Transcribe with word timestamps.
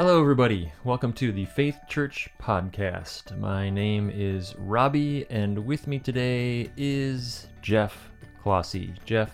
Hello, 0.00 0.18
everybody. 0.18 0.72
Welcome 0.82 1.12
to 1.12 1.30
the 1.30 1.44
Faith 1.44 1.76
Church 1.86 2.30
podcast. 2.40 3.36
My 3.36 3.68
name 3.68 4.08
is 4.08 4.54
Robbie, 4.56 5.26
and 5.28 5.66
with 5.66 5.86
me 5.86 5.98
today 5.98 6.70
is 6.78 7.48
Jeff 7.60 8.08
Clossy. 8.42 8.94
Jeff, 9.04 9.30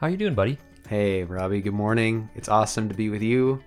how 0.00 0.08
are 0.08 0.10
you 0.10 0.16
doing, 0.16 0.34
buddy? 0.34 0.58
Hey, 0.88 1.22
Robbie, 1.22 1.60
good 1.60 1.72
morning. 1.72 2.28
It's 2.34 2.48
awesome 2.48 2.88
to 2.88 2.96
be 2.96 3.10
with 3.10 3.22
you. 3.22 3.62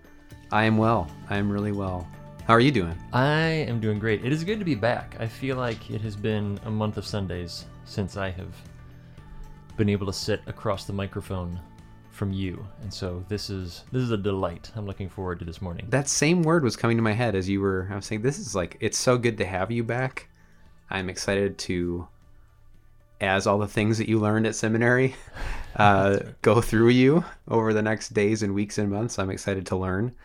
I 0.51 0.65
am 0.65 0.77
well. 0.77 1.09
I 1.29 1.37
am 1.37 1.49
really 1.49 1.71
well. 1.71 2.05
How 2.45 2.53
are 2.53 2.59
you 2.59 2.69
doing? 2.69 2.99
I 3.13 3.39
am 3.39 3.79
doing 3.79 3.97
great. 3.97 4.25
It 4.25 4.33
is 4.33 4.43
good 4.43 4.59
to 4.59 4.65
be 4.65 4.75
back. 4.75 5.15
I 5.21 5.27
feel 5.27 5.55
like 5.55 5.89
it 5.89 6.01
has 6.01 6.17
been 6.17 6.59
a 6.65 6.69
month 6.69 6.97
of 6.97 7.07
Sundays 7.07 7.63
since 7.85 8.17
I 8.17 8.29
have 8.31 8.53
been 9.77 9.87
able 9.87 10.07
to 10.07 10.11
sit 10.11 10.41
across 10.47 10.83
the 10.83 10.91
microphone 10.91 11.61
from 12.15 12.31
you, 12.31 12.65
and 12.81 12.93
so 12.93 13.23
this 13.27 13.49
is 13.49 13.83
this 13.91 14.01
is 14.01 14.11
a 14.11 14.17
delight. 14.17 14.71
I'm 14.75 14.85
looking 14.85 15.09
forward 15.09 15.39
to 15.39 15.45
this 15.45 15.61
morning. 15.61 15.85
That 15.89 16.07
same 16.07 16.41
word 16.41 16.63
was 16.63 16.75
coming 16.75 16.97
to 16.97 17.03
my 17.03 17.13
head 17.13 17.35
as 17.35 17.47
you 17.47 17.61
were. 17.61 17.87
I 17.91 17.95
was 17.95 18.05
saying, 18.05 18.21
this 18.21 18.39
is 18.39 18.55
like, 18.55 18.77
it's 18.79 18.97
so 18.97 19.17
good 19.17 19.37
to 19.37 19.45
have 19.45 19.71
you 19.71 19.83
back. 19.83 20.29
I'm 20.89 21.09
excited 21.09 21.57
to, 21.59 22.07
as 23.19 23.45
all 23.45 23.59
the 23.59 23.67
things 23.67 23.97
that 23.97 24.09
you 24.09 24.19
learned 24.19 24.47
at 24.47 24.55
seminary 24.55 25.15
uh, 25.75 26.19
go 26.41 26.61
through 26.61 26.89
you 26.89 27.23
over 27.47 27.73
the 27.73 27.81
next 27.81 28.13
days 28.13 28.41
and 28.41 28.55
weeks 28.55 28.77
and 28.77 28.89
months. 28.89 29.19
I'm 29.19 29.29
excited 29.29 29.65
to 29.67 29.75
learn 29.75 30.15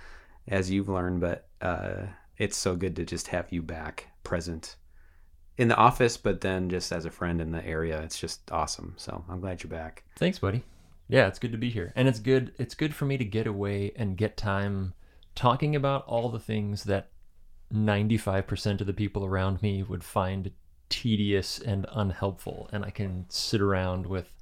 as 0.48 0.70
you've 0.70 0.88
learned, 0.88 1.20
but 1.20 1.48
uh, 1.60 2.06
it's 2.38 2.56
so 2.56 2.76
good 2.76 2.96
to 2.96 3.04
just 3.04 3.28
have 3.28 3.46
you 3.50 3.62
back 3.62 4.06
present 4.22 4.76
in 5.58 5.68
the 5.68 5.76
office, 5.76 6.16
but 6.16 6.40
then 6.40 6.70
just 6.70 6.90
as 6.92 7.04
a 7.04 7.10
friend 7.10 7.40
in 7.40 7.52
the 7.52 7.64
area. 7.66 8.00
It's 8.00 8.18
just 8.18 8.50
awesome. 8.50 8.94
So 8.96 9.24
I'm 9.28 9.40
glad 9.40 9.62
you're 9.62 9.70
back. 9.70 10.04
Thanks, 10.16 10.38
buddy. 10.38 10.64
Yeah, 11.10 11.26
it's 11.26 11.40
good 11.40 11.50
to 11.52 11.58
be 11.58 11.70
here. 11.70 11.92
And 11.96 12.06
it's 12.06 12.20
good 12.20 12.52
it's 12.56 12.74
good 12.74 12.94
for 12.94 13.04
me 13.04 13.18
to 13.18 13.24
get 13.24 13.46
away 13.46 13.92
and 13.96 14.16
get 14.16 14.36
time 14.36 14.94
talking 15.34 15.74
about 15.74 16.06
all 16.06 16.28
the 16.28 16.38
things 16.38 16.84
that 16.84 17.08
95% 17.72 18.80
of 18.80 18.86
the 18.86 18.92
people 18.92 19.24
around 19.24 19.60
me 19.62 19.82
would 19.82 20.04
find 20.04 20.52
tedious 20.88 21.58
and 21.58 21.86
unhelpful 21.92 22.68
and 22.72 22.84
I 22.84 22.90
can 22.90 23.26
sit 23.28 23.60
around 23.60 24.06
with 24.06 24.36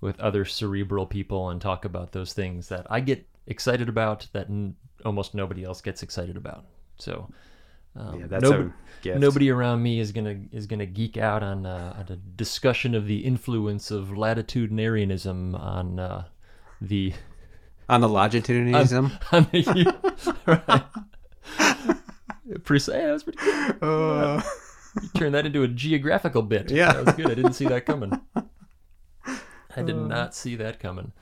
with 0.00 0.18
other 0.20 0.44
cerebral 0.44 1.06
people 1.06 1.50
and 1.50 1.60
talk 1.60 1.84
about 1.84 2.12
those 2.12 2.32
things 2.32 2.68
that 2.68 2.86
I 2.88 3.00
get 3.00 3.26
excited 3.48 3.88
about 3.88 4.28
that 4.32 4.48
n- 4.48 4.76
almost 5.04 5.34
nobody 5.34 5.64
else 5.64 5.80
gets 5.80 6.02
excited 6.04 6.36
about. 6.36 6.64
So 6.98 7.28
um, 7.98 8.20
Yeah, 8.20 8.26
that's 8.28 8.48
gift. 9.02 9.20
nobody 9.20 9.50
around 9.50 9.82
me 9.82 10.00
is 10.00 10.12
gonna 10.12 10.36
is 10.52 10.66
gonna 10.66 10.86
geek 10.86 11.16
out 11.16 11.42
on, 11.42 11.66
uh, 11.66 11.94
on 11.98 12.12
a 12.12 12.16
discussion 12.16 12.94
of 12.94 13.06
the 13.06 13.18
influence 13.24 13.90
of 13.90 14.08
latitudinarianism 14.08 15.58
on 15.58 15.98
uh, 15.98 16.24
the 16.80 17.12
On 17.90 18.00
the 18.02 18.08
longitudinalism. 18.08 19.12
on 19.32 19.44
the 19.50 19.94
right. 20.46 20.84
Precise. 22.64 22.94
Yeah, 22.94 23.06
that 23.06 23.12
was 23.12 23.22
pretty 23.24 23.38
good. 23.38 23.82
Uh, 23.82 24.42
You 25.02 25.08
turned 25.16 25.34
that 25.34 25.46
into 25.46 25.62
a 25.62 25.68
geographical 25.68 26.42
bit. 26.42 26.70
Yeah. 26.70 26.92
that 26.92 27.04
was 27.06 27.14
good. 27.14 27.30
I 27.30 27.34
didn't 27.34 27.52
see 27.54 27.66
that 27.66 27.86
coming. 27.86 28.20
I 29.24 29.82
did 29.82 29.96
not 29.96 30.34
see 30.34 30.56
that 30.56 30.80
coming. 30.80 31.12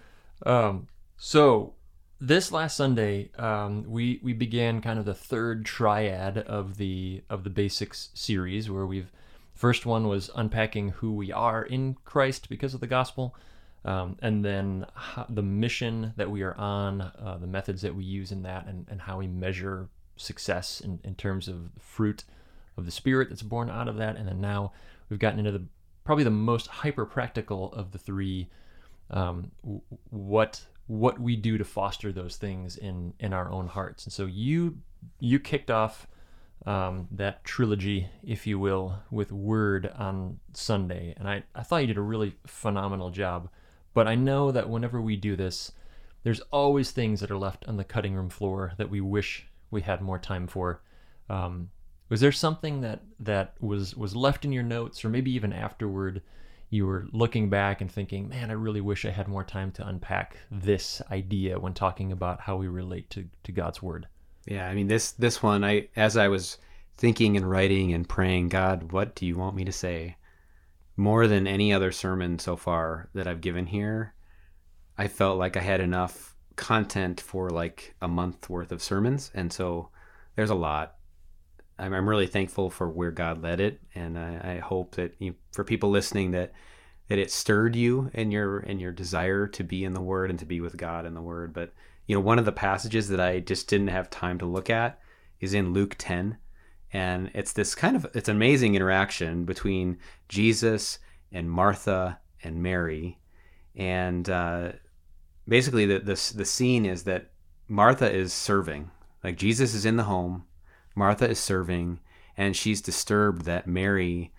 Um, 0.45 0.89
so 1.17 1.75
this 2.21 2.51
last 2.51 2.77
Sunday, 2.77 3.31
um, 3.39 3.85
we 3.87 4.21
we 4.23 4.33
began 4.33 4.81
kind 4.81 4.99
of 4.99 5.05
the 5.05 5.15
third 5.15 5.65
triad 5.65 6.39
of 6.39 6.77
the 6.77 7.23
of 7.29 7.45
the 7.45 7.51
basics 7.51 8.11
series, 8.15 8.71
where 8.71 8.87
we've 8.87 9.11
first 9.55 9.87
one 9.87 10.09
was 10.09 10.31
unpacking 10.35 10.91
who 10.91 11.13
we 11.13 11.33
are 11.33 11.63
in 11.63 11.97
Christ 12.05 12.49
because 12.49 12.75
of 12.75 12.81
the 12.81 12.87
gospel, 12.87 13.35
um, 13.85 14.17
and 14.23 14.45
then 14.45 14.87
the 15.29 15.43
mission 15.43 16.13
that 16.17 16.31
we 16.31 16.43
are 16.43 16.57
on, 16.57 17.01
uh, 17.01 17.39
the 17.41 17.47
methods 17.47 17.83
that 17.83 17.95
we 17.95 18.05
use 18.05 18.33
in 18.33 18.43
that, 18.43 18.67
and, 18.67 18.87
and 18.91 19.01
how 19.03 19.19
we 19.19 19.27
measure 19.27 19.89
success 20.17 20.81
in, 20.81 20.99
in 21.05 21.15
terms 21.15 21.49
of 21.49 21.71
fruit 21.79 22.25
of 22.77 22.87
the 22.87 22.91
spirit 22.91 23.29
that's 23.29 23.43
born 23.43 23.71
out 23.71 23.89
of 23.89 23.97
that, 23.97 24.17
and 24.17 24.29
then 24.29 24.41
now 24.41 24.73
we've 25.09 25.19
gotten 25.19 25.39
into 25.39 25.53
the 25.53 25.65
probably 26.05 26.25
the 26.25 26.31
most 26.31 26.67
hyper 26.67 27.05
practical 27.05 27.73
of 27.73 27.93
the 27.93 27.99
three. 27.99 28.49
Um, 29.09 29.53
what 30.11 30.65
what 30.87 31.21
we 31.21 31.37
do 31.37 31.59
to 31.59 31.65
foster 31.65 32.13
those 32.13 32.37
things 32.37 32.77
in 32.77 33.15
in 33.19 33.33
our 33.33 33.51
own 33.51 33.69
hearts, 33.69 34.05
and 34.05 34.13
so 34.13 34.27
you 34.27 34.79
you 35.21 35.39
kicked 35.39 35.71
off 35.71 36.07
um, 36.65 37.09
that 37.13 37.45
trilogy, 37.45 38.09
if 38.25 38.47
you 38.47 38.59
will, 38.59 38.99
with 39.11 39.31
Word 39.33 39.91
on 39.97 40.39
Sunday, 40.53 41.15
and 41.17 41.29
I 41.29 41.45
I 41.55 41.63
thought 41.63 41.79
you 41.79 41.87
did 41.87 41.97
a 41.97 42.03
really 42.03 42.37
phenomenal 42.47 43.11
job. 43.11 43.49
But 43.95 44.07
I 44.07 44.15
know 44.15 44.53
that 44.53 44.69
whenever 44.69 45.01
we 45.01 45.17
do 45.17 45.37
this, 45.37 45.73
there's 46.23 46.41
always 46.51 46.91
things 46.91 47.21
that 47.21 47.31
are 47.31 47.39
left 47.39 47.65
on 47.67 47.79
the 47.79 47.85
cutting 47.85 48.15
room 48.15 48.29
floor 48.29 48.73
that 48.77 48.91
we 48.91 49.01
wish 49.01 49.47
we 49.71 49.81
had 49.81 50.03
more 50.03 50.19
time 50.19 50.47
for. 50.47 50.83
Um, 51.31 51.71
was 52.09 52.21
there 52.21 52.33
something 52.33 52.83
that 52.83 53.03
that 53.21 53.55
was 53.61 53.97
was 53.97 54.15
left 54.15 54.45
in 54.45 54.53
your 54.53 54.63
notes, 54.63 55.05
or 55.05 55.09
maybe 55.09 55.33
even 55.33 55.53
afterward, 55.53 56.23
you 56.71 56.87
were 56.87 57.07
looking 57.13 57.49
back 57.49 57.81
and 57.81 57.91
thinking, 57.91 58.29
"Man, 58.29 58.51
I 58.51 58.55
really 58.55 58.81
wish 58.81 59.05
I 59.05 59.11
had 59.11 59.29
more 59.29 59.45
time 59.45 59.71
to 59.73 59.87
unpack 59.87 60.37
this 60.51 61.03
idea 61.11 61.59
when 61.59 61.75
talking 61.75 62.13
about 62.13 62.41
how 62.41 62.57
we 62.57 62.69
relate 62.69 63.11
to 63.11 63.29
to 63.45 63.53
God's 63.53 63.83
word." 63.83 64.07
yeah, 64.47 64.69
I 64.69 64.75
mean 64.75 64.87
this 64.87 65.13
this 65.13 65.43
one. 65.43 65.65
I 65.65 65.89
as 65.97 66.17
I 66.17 66.29
was 66.29 66.59
thinking 66.97 67.37
and 67.37 67.49
writing 67.49 67.93
and 67.93 68.09
praying, 68.09 68.49
God, 68.49 68.93
what 68.93 69.15
do 69.15 69.27
you 69.27 69.37
want 69.37 69.57
me 69.57 69.65
to 69.65 69.73
say? 69.73 70.17
More 70.97 71.27
than 71.27 71.47
any 71.47 71.73
other 71.73 71.93
sermon 71.93 72.39
so 72.39 72.57
far 72.57 73.11
that 73.13 73.27
I've 73.27 73.43
given 73.43 73.67
here, 73.67 74.15
I 74.97 75.09
felt 75.09 75.39
like 75.39 75.57
I 75.57 75.61
had 75.61 75.81
enough 75.81 76.35
content 76.55 77.21
for 77.21 77.51
like 77.51 77.95
a 78.01 78.09
month 78.09 78.49
worth 78.49 78.73
of 78.73 78.83
sermons, 78.83 79.31
and 79.35 79.53
so 79.53 79.91
there's 80.37 80.51
a 80.51 80.55
lot. 80.55 80.95
I'm, 81.79 81.93
I'm 81.93 82.09
really 82.09 82.27
thankful 82.27 82.71
for 82.71 82.89
where 82.89 83.11
God 83.11 83.43
led 83.43 83.61
it, 83.61 83.81
and 83.95 84.19
I, 84.19 84.57
I 84.57 84.59
hope 84.59 84.95
that 84.97 85.15
you, 85.19 85.35
for 85.53 85.65
people 85.65 85.91
listening 85.91 86.33
that 86.33 86.53
that 87.09 87.19
it 87.19 87.31
stirred 87.31 87.77
you 87.77 88.11
in 88.15 88.31
your 88.31 88.61
in 88.61 88.81
your 88.81 88.93
desire 88.93 89.47
to 89.47 89.65
be 89.65 89.85
in 89.85 89.93
the 89.93 90.01
Word 90.01 90.31
and 90.31 90.39
to 90.39 90.45
be 90.45 90.61
with 90.61 90.77
God 90.77 91.07
in 91.07 91.15
the 91.15 91.23
Word. 91.23 91.53
But 91.53 91.73
you 92.07 92.15
know, 92.15 92.21
one 92.21 92.39
of 92.39 92.45
the 92.45 92.53
passages 92.53 93.09
that 93.09 93.21
I 93.21 93.41
just 93.41 93.69
didn't 93.69 93.89
have 93.89 94.11
time 94.11 94.39
to 94.39 94.47
look 94.47 94.71
at 94.71 94.99
is 95.41 95.55
in 95.55 95.73
Luke 95.73 95.97
10, 95.99 96.39
and 96.93 97.31
it's 97.35 97.53
this 97.53 97.75
kind 97.75 97.97
of 97.97 98.07
it's 98.15 98.29
amazing 98.29 98.75
interaction 98.75 99.45
between 99.45 99.99
Jesus 100.29 100.99
and 101.33 101.51
Martha 101.51 102.19
and 102.43 102.63
Mary, 102.63 103.19
and 103.75 104.29
uh, 104.31 104.73
basically 105.47 105.87
the, 105.87 105.99
the 105.99 106.33
the 106.37 106.45
scene 106.45 106.87
is 106.87 107.05
that 107.05 107.31
Martha 107.69 108.11
is 108.11 108.33
serving, 108.33 108.91
like 109.23 109.37
Jesus 109.37 109.75
is 109.75 109.85
in 109.85 109.97
the 109.97 110.05
home, 110.05 110.45
Martha 110.97 111.29
is 111.29 111.39
serving, 111.39 112.01
and 112.37 112.57
she's 112.57 112.81
disturbed 112.81 113.45
that 113.45 113.69
Mary 113.69 114.33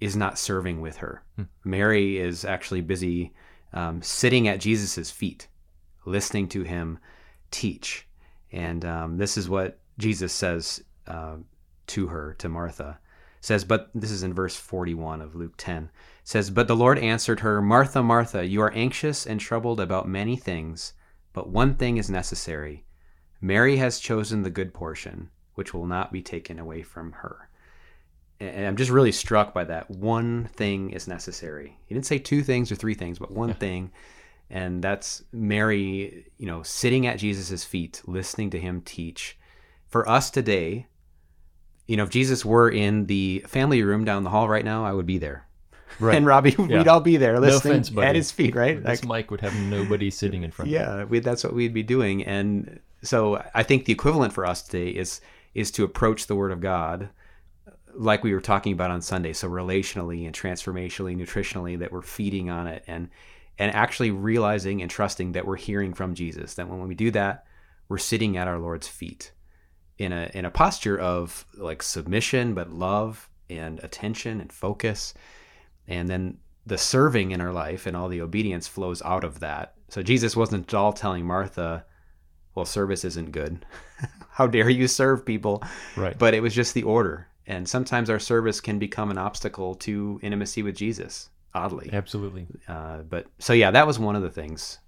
is 0.00 0.14
not 0.14 0.38
serving 0.38 0.80
with 0.80 0.98
her. 0.98 1.24
Mary 1.64 2.18
is 2.18 2.44
actually 2.44 2.82
busy 2.82 3.32
um, 3.72 4.02
sitting 4.02 4.46
at 4.46 4.60
Jesus's 4.60 5.10
feet, 5.10 5.48
listening 6.04 6.48
to 6.48 6.62
him 6.62 6.98
teach. 7.50 8.06
And 8.52 8.84
um, 8.84 9.16
this 9.16 9.36
is 9.36 9.48
what 9.48 9.78
Jesus 9.98 10.32
says 10.32 10.84
uh, 11.06 11.36
to 11.88 12.06
her, 12.08 12.34
to 12.38 12.48
Martha. 12.48 12.98
Says, 13.40 13.64
but 13.64 13.90
this 13.94 14.10
is 14.10 14.22
in 14.22 14.34
verse 14.34 14.56
41 14.56 15.20
of 15.20 15.34
Luke 15.34 15.54
10. 15.56 15.90
Says, 16.24 16.50
but 16.50 16.68
the 16.68 16.76
Lord 16.76 16.98
answered 16.98 17.40
her, 17.40 17.62
Martha, 17.62 18.02
Martha, 18.02 18.44
you 18.44 18.60
are 18.60 18.72
anxious 18.72 19.26
and 19.26 19.40
troubled 19.40 19.80
about 19.80 20.08
many 20.08 20.36
things, 20.36 20.94
but 21.32 21.48
one 21.48 21.74
thing 21.74 21.96
is 21.96 22.10
necessary. 22.10 22.84
Mary 23.40 23.76
has 23.76 24.00
chosen 24.00 24.42
the 24.42 24.50
good 24.50 24.74
portion, 24.74 25.30
which 25.56 25.74
will 25.74 25.86
not 25.86 26.12
be 26.12 26.22
taken 26.22 26.58
away 26.58 26.82
from 26.82 27.12
her. 27.12 27.48
And 28.38 28.66
I'm 28.66 28.76
just 28.76 28.90
really 28.90 29.12
struck 29.12 29.52
by 29.54 29.64
that. 29.64 29.90
One 29.90 30.44
thing 30.54 30.90
is 30.90 31.08
necessary. 31.08 31.78
He 31.86 31.94
didn't 31.94 32.06
say 32.06 32.18
two 32.18 32.42
things 32.42 32.70
or 32.70 32.76
three 32.76 32.94
things, 32.94 33.18
but 33.18 33.30
one 33.30 33.54
thing. 33.54 33.90
And 34.50 34.82
that's 34.84 35.24
Mary, 35.32 36.26
you 36.38 36.46
know, 36.46 36.62
sitting 36.62 37.06
at 37.06 37.18
Jesus' 37.18 37.64
feet, 37.64 38.02
listening 38.06 38.50
to 38.50 38.60
him 38.60 38.82
teach. 38.82 39.38
For 39.88 40.08
us 40.08 40.30
today, 40.30 40.86
you 41.86 41.96
know, 41.96 42.02
if 42.02 42.10
Jesus 42.10 42.44
were 42.44 42.68
in 42.70 43.06
the 43.06 43.42
family 43.48 43.82
room 43.82 44.04
down 44.04 44.22
the 44.24 44.30
hall 44.30 44.48
right 44.48 44.64
now, 44.64 44.84
I 44.84 44.92
would 44.92 45.06
be 45.06 45.18
there. 45.18 45.46
Right. 45.98 46.16
And 46.16 46.26
Robbie, 46.26 46.54
Yeah. 46.58 46.78
we'd 46.78 46.88
all 46.88 47.00
be 47.00 47.16
there 47.16 47.40
listening 47.40 47.80
offense, 47.80 47.96
at 47.96 48.14
his 48.16 48.30
feet, 48.30 48.54
right? 48.54 48.82
This 48.82 49.02
mic 49.04 49.30
would 49.30 49.40
have 49.40 49.54
nobody 49.54 50.10
sitting 50.10 50.42
in 50.42 50.50
front. 50.50 50.70
of 50.70 50.74
it. 50.74 51.14
yeah, 51.14 51.20
that's 51.20 51.42
what 51.42 51.54
we'd 51.54 51.72
be 51.72 51.82
doing. 51.82 52.22
And 52.24 52.80
so 53.02 53.42
I 53.54 53.62
think 53.62 53.86
the 53.86 53.92
equivalent 53.94 54.34
for 54.34 54.44
us 54.44 54.62
today 54.62 54.88
is 54.90 55.20
is 55.56 55.70
to 55.70 55.84
approach 55.84 56.26
the 56.26 56.36
Word 56.36 56.52
of 56.52 56.60
God 56.60 57.08
like 57.94 58.22
we 58.22 58.34
were 58.34 58.42
talking 58.42 58.74
about 58.74 58.90
on 58.90 59.00
Sunday. 59.00 59.32
So 59.32 59.48
relationally 59.48 60.26
and 60.26 60.34
transformationally, 60.34 61.16
nutritionally, 61.16 61.78
that 61.78 61.90
we're 61.90 62.02
feeding 62.02 62.50
on 62.50 62.66
it 62.66 62.84
and 62.86 63.08
and 63.58 63.74
actually 63.74 64.10
realizing 64.10 64.82
and 64.82 64.90
trusting 64.90 65.32
that 65.32 65.46
we're 65.46 65.56
hearing 65.56 65.94
from 65.94 66.14
Jesus. 66.14 66.54
That 66.54 66.68
when 66.68 66.86
we 66.86 66.94
do 66.94 67.10
that, 67.12 67.46
we're 67.88 67.96
sitting 67.96 68.36
at 68.36 68.46
our 68.46 68.58
Lord's 68.58 68.86
feet 68.86 69.32
in 69.96 70.12
a 70.12 70.30
in 70.34 70.44
a 70.44 70.50
posture 70.50 70.98
of 70.98 71.46
like 71.54 71.82
submission, 71.82 72.52
but 72.52 72.70
love 72.70 73.30
and 73.48 73.82
attention 73.82 74.42
and 74.42 74.52
focus. 74.52 75.14
And 75.88 76.06
then 76.06 76.36
the 76.66 76.76
serving 76.76 77.30
in 77.30 77.40
our 77.40 77.52
life 77.52 77.86
and 77.86 77.96
all 77.96 78.08
the 78.08 78.20
obedience 78.20 78.68
flows 78.68 79.00
out 79.02 79.24
of 79.24 79.40
that. 79.40 79.72
So 79.88 80.02
Jesus 80.02 80.36
wasn't 80.36 80.68
at 80.68 80.74
all 80.74 80.92
telling 80.92 81.24
Martha, 81.24 81.86
well, 82.54 82.66
service 82.66 83.06
isn't 83.06 83.32
good. 83.32 83.64
How 84.36 84.46
dare 84.46 84.68
you 84.68 84.86
serve 84.86 85.24
people? 85.24 85.62
Right. 85.96 86.18
But 86.18 86.34
it 86.34 86.40
was 86.40 86.54
just 86.54 86.74
the 86.74 86.82
order. 86.82 87.26
And 87.46 87.66
sometimes 87.66 88.10
our 88.10 88.18
service 88.18 88.60
can 88.60 88.78
become 88.78 89.10
an 89.10 89.16
obstacle 89.16 89.74
to 89.76 90.20
intimacy 90.22 90.62
with 90.62 90.76
Jesus, 90.76 91.30
oddly. 91.54 91.88
Absolutely. 91.90 92.46
Uh, 92.68 92.98
but 92.98 93.28
so 93.38 93.54
yeah, 93.54 93.70
that 93.70 93.86
was 93.86 93.98
one 93.98 94.14
of 94.14 94.20
the 94.20 94.28
things 94.30 94.78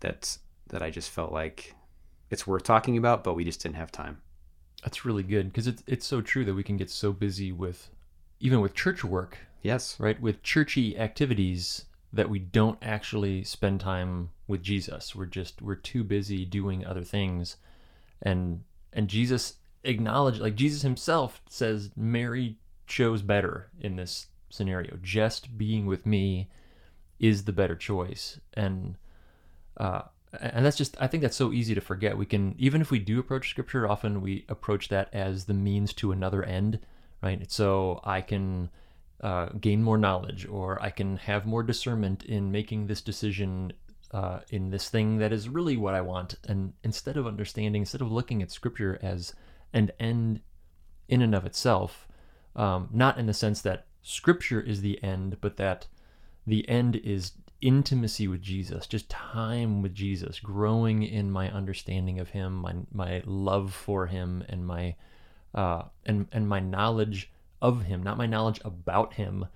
that 0.00 0.36
that 0.68 0.82
I 0.82 0.90
just 0.90 1.08
felt 1.10 1.32
like 1.32 1.74
it's 2.30 2.46
worth 2.46 2.64
talking 2.64 2.98
about, 2.98 3.24
but 3.24 3.32
we 3.32 3.44
just 3.44 3.62
didn't 3.62 3.76
have 3.76 3.90
time. 3.90 4.20
That's 4.82 5.06
really 5.06 5.22
good 5.22 5.46
because 5.46 5.66
it's 5.66 5.82
it's 5.86 6.06
so 6.06 6.20
true 6.20 6.44
that 6.44 6.54
we 6.54 6.62
can 6.62 6.76
get 6.76 6.90
so 6.90 7.10
busy 7.10 7.52
with 7.52 7.88
even 8.38 8.60
with 8.60 8.74
church 8.74 9.02
work, 9.02 9.38
Yes. 9.62 9.96
right? 9.98 10.20
With 10.20 10.42
churchy 10.42 10.98
activities 10.98 11.86
that 12.12 12.28
we 12.28 12.38
don't 12.38 12.78
actually 12.82 13.44
spend 13.44 13.80
time 13.80 14.28
with 14.46 14.62
Jesus. 14.62 15.14
We're 15.16 15.24
just 15.24 15.62
we're 15.62 15.74
too 15.74 16.04
busy 16.04 16.44
doing 16.44 16.84
other 16.84 17.02
things. 17.02 17.56
And 18.20 18.62
and 18.94 19.08
Jesus 19.08 19.54
acknowledged 19.82 20.40
like 20.40 20.54
Jesus 20.54 20.82
himself 20.82 21.42
says 21.48 21.90
Mary 21.96 22.56
chose 22.86 23.20
better 23.20 23.68
in 23.80 23.96
this 23.96 24.28
scenario. 24.48 24.96
Just 25.02 25.58
being 25.58 25.84
with 25.84 26.06
me 26.06 26.48
is 27.18 27.44
the 27.44 27.52
better 27.52 27.76
choice. 27.76 28.40
And 28.54 28.96
uh 29.76 30.02
and 30.40 30.64
that's 30.64 30.76
just 30.76 30.96
i 31.00 31.06
think 31.06 31.22
that's 31.22 31.36
so 31.36 31.52
easy 31.52 31.74
to 31.74 31.80
forget 31.80 32.16
we 32.18 32.26
can 32.26 32.54
even 32.58 32.80
if 32.80 32.90
we 32.90 32.98
do 32.98 33.18
approach 33.18 33.50
scripture 33.50 33.88
often 33.88 34.20
we 34.20 34.44
approach 34.48 34.88
that 34.88 35.08
as 35.12 35.44
the 35.44 35.54
means 35.54 35.92
to 35.92 36.12
another 36.12 36.42
end 36.42 36.78
right 37.22 37.50
so 37.50 38.00
i 38.04 38.20
can 38.20 38.70
uh, 39.20 39.46
gain 39.60 39.82
more 39.82 39.96
knowledge 39.96 40.46
or 40.46 40.80
i 40.82 40.90
can 40.90 41.16
have 41.16 41.46
more 41.46 41.62
discernment 41.62 42.24
in 42.24 42.50
making 42.50 42.86
this 42.86 43.00
decision 43.00 43.72
uh, 44.14 44.40
in 44.48 44.70
this 44.70 44.88
thing 44.88 45.18
that 45.18 45.32
is 45.32 45.48
really 45.48 45.76
what 45.76 45.94
i 45.94 46.00
want 46.00 46.36
and 46.48 46.72
instead 46.82 47.16
of 47.16 47.26
understanding 47.26 47.82
instead 47.82 48.00
of 48.00 48.10
looking 48.10 48.42
at 48.42 48.50
scripture 48.50 48.98
as 49.02 49.34
an 49.72 49.90
end 49.98 50.40
in 51.08 51.20
and 51.20 51.34
of 51.34 51.44
itself 51.44 52.06
um, 52.56 52.88
not 52.92 53.18
in 53.18 53.26
the 53.26 53.34
sense 53.34 53.60
that 53.60 53.86
scripture 54.02 54.60
is 54.60 54.80
the 54.80 55.02
end 55.02 55.36
but 55.40 55.56
that 55.56 55.86
the 56.46 56.68
end 56.68 56.96
is 56.96 57.32
intimacy 57.64 58.28
with 58.28 58.42
Jesus, 58.42 58.86
just 58.86 59.08
time 59.08 59.80
with 59.80 59.94
Jesus, 59.94 60.38
growing 60.38 61.02
in 61.02 61.30
my 61.30 61.50
understanding 61.50 62.20
of 62.20 62.30
Him, 62.30 62.54
my 62.56 62.74
my 62.92 63.22
love 63.24 63.72
for 63.72 64.06
Him, 64.06 64.44
and 64.48 64.66
my 64.66 64.96
uh, 65.54 65.84
and 66.04 66.28
and 66.30 66.46
my 66.46 66.60
knowledge 66.60 67.32
of 67.62 67.84
Him, 67.84 68.02
not 68.02 68.18
my 68.18 68.26
knowledge 68.26 68.60
about 68.64 69.14
Him, 69.14 69.46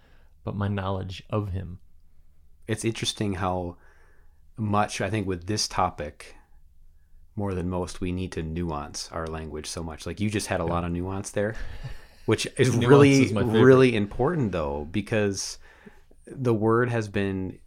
but 0.42 0.56
my 0.56 0.68
knowledge 0.68 1.22
of 1.28 1.50
Him. 1.50 1.80
It's 2.66 2.84
interesting 2.84 3.34
how 3.34 3.76
much 4.58 5.00
I 5.00 5.10
think 5.10 5.26
with 5.26 5.46
this 5.46 5.68
topic, 5.68 6.36
more 7.36 7.54
than 7.54 7.70
most, 7.70 8.00
we 8.00 8.12
need 8.12 8.32
to 8.32 8.42
nuance 8.42 9.08
our 9.12 9.26
language 9.26 9.66
so 9.66 9.82
much. 9.82 10.06
Like 10.06 10.20
you 10.20 10.28
just 10.28 10.48
had 10.48 10.60
a 10.60 10.64
lot 10.64 10.84
of 10.84 10.90
nuance 10.90 11.30
there, 11.30 11.54
which 12.26 12.46
is 12.56 12.74
Nuance 12.74 12.86
really 12.86 13.22
is 13.22 13.32
really 13.32 13.96
important 13.96 14.52
though 14.52 14.86
because 14.90 15.58
the 16.26 16.52
word 16.52 16.90
has 16.90 17.08
been 17.08 17.58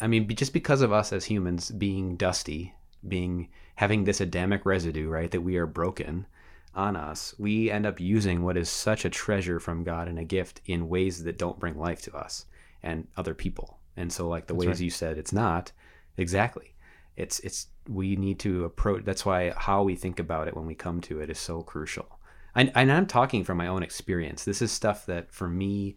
I 0.00 0.06
mean, 0.06 0.28
just 0.28 0.52
because 0.52 0.80
of 0.80 0.92
us 0.92 1.12
as 1.12 1.26
humans 1.26 1.70
being 1.70 2.16
dusty, 2.16 2.74
being 3.06 3.48
having 3.76 4.04
this 4.04 4.20
Adamic 4.20 4.64
residue, 4.64 5.08
right, 5.08 5.30
that 5.30 5.42
we 5.42 5.56
are 5.56 5.66
broken 5.66 6.26
on 6.74 6.96
us, 6.96 7.34
we 7.38 7.70
end 7.70 7.86
up 7.86 8.00
using 8.00 8.42
what 8.42 8.56
is 8.56 8.68
such 8.68 9.04
a 9.04 9.10
treasure 9.10 9.60
from 9.60 9.84
God 9.84 10.08
and 10.08 10.18
a 10.18 10.24
gift 10.24 10.60
in 10.66 10.88
ways 10.88 11.24
that 11.24 11.38
don't 11.38 11.58
bring 11.58 11.78
life 11.78 12.02
to 12.02 12.16
us 12.16 12.46
and 12.82 13.06
other 13.16 13.34
people. 13.34 13.78
And 13.96 14.12
so, 14.12 14.28
like 14.28 14.46
the 14.46 14.54
ways 14.54 14.68
right. 14.68 14.80
you 14.80 14.90
said, 14.90 15.18
it's 15.18 15.32
not 15.32 15.72
exactly. 16.16 16.74
It's 17.16 17.38
it's 17.40 17.68
we 17.88 18.16
need 18.16 18.38
to 18.40 18.64
approach. 18.64 19.04
That's 19.04 19.24
why 19.24 19.52
how 19.56 19.82
we 19.82 19.94
think 19.94 20.18
about 20.18 20.48
it 20.48 20.56
when 20.56 20.66
we 20.66 20.74
come 20.74 21.00
to 21.02 21.20
it 21.20 21.30
is 21.30 21.38
so 21.38 21.62
crucial. 21.62 22.18
And, 22.56 22.70
and 22.76 22.90
I'm 22.92 23.06
talking 23.06 23.42
from 23.42 23.58
my 23.58 23.66
own 23.66 23.82
experience. 23.82 24.44
This 24.44 24.62
is 24.62 24.70
stuff 24.70 25.06
that 25.06 25.32
for 25.32 25.48
me 25.48 25.96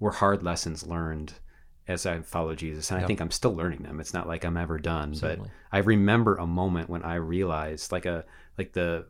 were 0.00 0.10
hard 0.12 0.42
lessons 0.42 0.86
learned 0.86 1.34
as 1.86 2.06
I 2.06 2.20
follow 2.20 2.54
Jesus. 2.54 2.90
And 2.90 2.98
I 3.02 3.06
think 3.06 3.20
I'm 3.20 3.30
still 3.30 3.54
learning 3.54 3.82
them. 3.82 4.00
It's 4.00 4.14
not 4.14 4.26
like 4.26 4.44
I'm 4.44 4.56
ever 4.56 4.78
done, 4.78 5.14
Certainly. 5.14 5.50
but 5.70 5.76
I 5.76 5.80
remember 5.80 6.36
a 6.36 6.46
moment 6.46 6.88
when 6.88 7.02
I 7.02 7.16
realized 7.16 7.92
like 7.92 8.06
a 8.06 8.24
like 8.56 8.72
the 8.72 9.06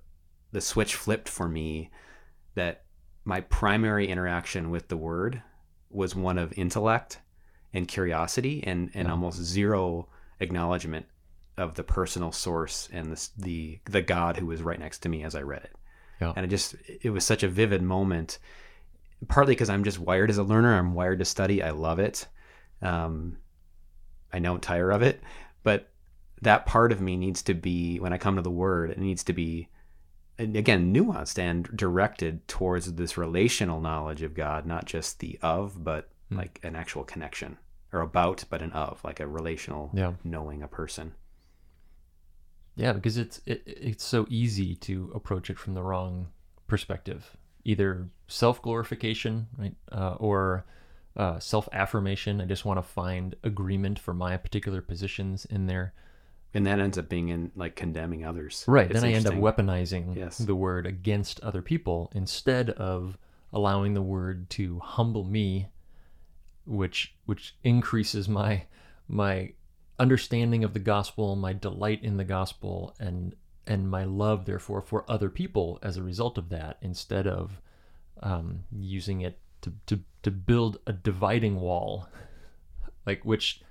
the 0.53 0.61
switch 0.61 0.95
flipped 0.97 1.29
for 1.29 1.49
me 1.49 1.91
that 2.55 2.85
my 3.25 3.41
primary 3.43 4.09
interaction 4.09 4.71
with 4.71 4.89
the 4.89 4.97
word 4.97 5.43
was 5.91 6.15
one 6.17 6.39
of 6.39 6.53
intellect 6.57 7.21
and 7.73 7.87
curiosity 7.87 8.63
and 8.65 8.91
and 8.95 9.07
Yeah. 9.07 9.13
almost 9.13 9.39
zero 9.43 10.09
acknowledgement 10.41 11.07
of 11.57 11.75
the 11.75 11.83
personal 11.83 12.33
source 12.33 12.89
and 12.93 13.13
the 13.13 13.29
the 13.37 13.81
the 13.85 14.03
God 14.03 14.37
who 14.37 14.47
was 14.47 14.63
right 14.63 14.79
next 14.79 15.01
to 15.01 15.09
me 15.09 15.25
as 15.25 15.35
I 15.35 15.43
read 15.43 15.65
it. 15.65 15.77
Yeah. 16.21 16.33
And 16.37 16.45
it 16.45 16.49
just 16.49 16.77
it 17.03 17.11
was 17.11 17.25
such 17.25 17.43
a 17.43 17.49
vivid 17.49 17.83
moment 17.83 18.39
partly 19.27 19.53
because 19.55 19.71
I'm 19.71 19.85
just 19.85 19.99
wired 19.99 20.31
as 20.31 20.39
a 20.39 20.45
learner. 20.45 20.75
I'm 20.77 20.95
wired 20.95 21.19
to 21.19 21.25
study. 21.25 21.63
I 21.63 21.71
love 21.71 21.99
it. 21.99 22.27
Um, 22.81 23.39
I 24.33 24.39
don't 24.39 24.63
tire 24.63 24.91
of 24.91 25.03
it, 25.03 25.21
but 25.65 25.91
that 26.43 26.67
part 26.67 26.93
of 26.93 27.01
me 27.01 27.17
needs 27.17 27.43
to 27.43 27.55
be 27.55 27.99
when 27.99 28.13
I 28.13 28.19
come 28.19 28.37
to 28.37 28.43
the 28.43 28.51
word, 28.51 28.91
it 28.91 28.99
needs 28.99 29.25
to 29.25 29.33
be 29.33 29.69
again 30.39 30.95
nuanced 30.95 31.37
and 31.37 31.69
directed 31.77 32.47
towards 32.47 32.93
this 32.95 33.17
relational 33.17 33.81
knowledge 33.81 34.23
of 34.23 34.35
God, 34.35 34.67
not 34.67 34.85
just 34.85 35.19
the 35.19 35.39
of, 35.43 35.83
but 35.83 36.09
Hmm. 36.29 36.37
like 36.37 36.61
an 36.63 36.77
actual 36.77 37.05
connection 37.05 37.57
or 37.93 38.01
about, 38.01 38.45
but 38.51 38.63
an 38.63 38.73
of, 38.73 39.03
like 39.05 39.21
a 39.21 39.27
relational 39.27 39.91
Yeah. 39.95 40.13
knowing 40.25 40.63
a 40.63 40.69
person. 40.69 41.15
Yeah, 42.77 42.93
because 42.93 43.17
it's 43.19 43.41
it, 43.45 43.63
it's 43.67 44.05
so 44.05 44.27
easy 44.31 44.75
to 44.77 45.11
approach 45.15 45.51
it 45.51 45.59
from 45.59 45.75
the 45.75 45.83
wrong 45.83 46.29
perspective, 46.69 47.37
either 47.65 48.09
self 48.29 48.63
glorification, 48.63 49.49
right, 49.57 49.75
uh, 49.91 50.15
or 50.19 50.65
uh, 51.17 51.41
self 51.41 51.69
affirmation. 51.73 52.41
I 52.41 52.45
just 52.45 52.65
want 52.65 52.79
to 52.79 52.83
find 52.83 53.35
agreement 53.43 53.99
for 53.99 54.15
my 54.15 54.37
particular 54.37 54.81
positions 54.81 55.45
in 55.47 55.67
there. 55.67 55.93
And 56.55 56.67
that 56.67 56.79
ends 56.79 56.97
up 56.97 57.09
being 57.09 57.29
in 57.29 57.51
like 57.57 57.75
condemning 57.75 58.25
others. 58.25 58.65
Right. 58.69 58.91
It's 58.91 59.01
then 59.01 59.11
I 59.11 59.13
end 59.13 59.27
up 59.27 59.35
weaponizing 59.35 60.17
Yes. 60.17 60.39
the 60.39 60.55
word 60.55 60.87
against 60.87 61.41
other 61.41 61.61
people 61.63 62.11
instead 62.15 62.71
of 62.71 63.19
allowing 63.53 63.95
the 63.95 64.03
word 64.03 64.49
to 64.51 64.79
humble 64.79 65.25
me, 65.25 65.67
which 66.69 67.15
which 67.25 67.57
increases 67.65 68.29
my 68.29 68.65
my 69.09 69.53
understanding 69.99 70.63
of 70.63 70.75
the 70.75 70.79
gospel, 70.79 71.35
my 71.35 71.53
delight 71.53 72.03
in 72.03 72.17
the 72.17 72.25
gospel, 72.25 72.95
and 73.01 73.35
and 73.67 73.91
my 73.91 74.05
love, 74.05 74.45
therefore, 74.45 74.81
for 74.81 75.05
other 75.11 75.29
people 75.29 75.79
as 75.83 75.97
a 75.97 76.03
result 76.03 76.39
of 76.39 76.49
that, 76.49 76.79
instead 76.81 77.27
of 77.27 77.61
um, 78.23 78.61
using 78.73 79.21
it 79.21 79.39
to, 79.63 79.73
to 79.87 80.01
to 80.23 80.31
build 80.31 80.79
a 80.87 80.93
dividing 80.93 81.61
wall, 81.61 82.09
like 83.07 83.25
which 83.25 83.63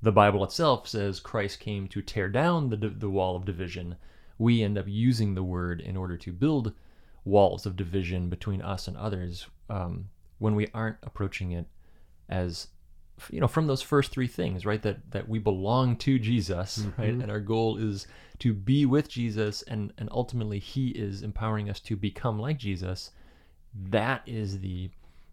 the 0.00 0.12
Bible 0.12 0.44
itself 0.44 0.88
says 0.88 1.20
Christ 1.20 1.60
came 1.60 1.88
to 1.88 2.02
tear 2.02 2.28
down 2.28 2.70
the 2.70 2.76
the 2.76 3.10
wall 3.10 3.36
of 3.36 3.44
division. 3.44 3.96
We 4.38 4.62
end 4.62 4.76
up 4.76 4.86
using 4.86 5.34
the 5.34 5.42
word 5.42 5.80
in 5.80 5.96
order 5.96 6.16
to 6.18 6.32
build 6.32 6.72
walls 7.24 7.66
of 7.66 7.74
division 7.74 8.28
between 8.28 8.62
us 8.62 8.86
and 8.86 8.96
others 8.96 9.46
um, 9.68 10.10
when 10.38 10.54
we 10.54 10.68
aren't 10.74 10.98
approaching 11.02 11.52
it 11.52 11.66
as 12.28 12.68
you 13.30 13.40
know 13.40 13.48
from 13.48 13.66
those 13.66 13.82
first 13.82 14.10
three 14.10 14.26
things 14.26 14.66
right 14.66 14.82
that 14.82 15.10
that 15.10 15.28
we 15.28 15.38
belong 15.38 15.96
to 15.96 16.18
jesus 16.18 16.86
right 16.98 17.10
and 17.10 17.30
our 17.30 17.40
goal 17.40 17.76
is 17.76 18.06
to 18.38 18.52
be 18.52 18.84
with 18.84 19.08
jesus 19.08 19.62
and 19.62 19.92
and 19.98 20.08
ultimately 20.12 20.58
he 20.58 20.88
is 20.88 21.22
empowering 21.22 21.70
us 21.70 21.80
to 21.80 21.96
become 21.96 22.38
like 22.38 22.58
jesus 22.58 23.10
that 23.74 24.22
is 24.26 24.60
the 24.60 24.90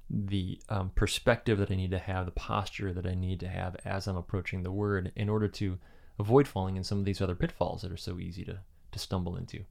the 0.09 0.59
um, 0.69 0.91
perspective 0.95 1.57
that 1.57 1.71
i 1.71 1.75
need 1.75 1.91
to 1.91 1.99
have 1.99 2.25
the 2.25 2.31
posture 2.31 2.93
that 2.93 3.05
i 3.05 3.13
need 3.13 3.39
to 3.39 3.47
have 3.47 3.75
as 3.85 4.07
i'm 4.07 4.17
approaching 4.17 4.63
the 4.63 4.71
word 4.71 5.11
in 5.15 5.27
order 5.29 5.47
to 5.47 5.77
avoid 6.19 6.47
falling 6.47 6.77
in 6.77 6.83
some 6.83 6.99
of 6.99 7.05
these 7.05 7.21
other 7.21 7.35
pitfalls 7.35 7.81
that 7.81 7.91
are 7.91 7.97
so 7.97 8.19
easy 8.19 8.43
to 8.43 8.59
to 8.91 8.99
stumble 8.99 9.35
into 9.35 9.65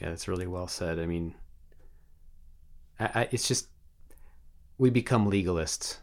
Yeah, 0.00 0.10
that's 0.10 0.28
really 0.28 0.46
well 0.46 0.68
said. 0.68 0.98
I 0.98 1.06
mean, 1.06 1.34
I, 3.00 3.04
I, 3.14 3.28
it's 3.30 3.48
just 3.48 3.68
we 4.78 4.90
become 4.90 5.30
legalists 5.30 5.98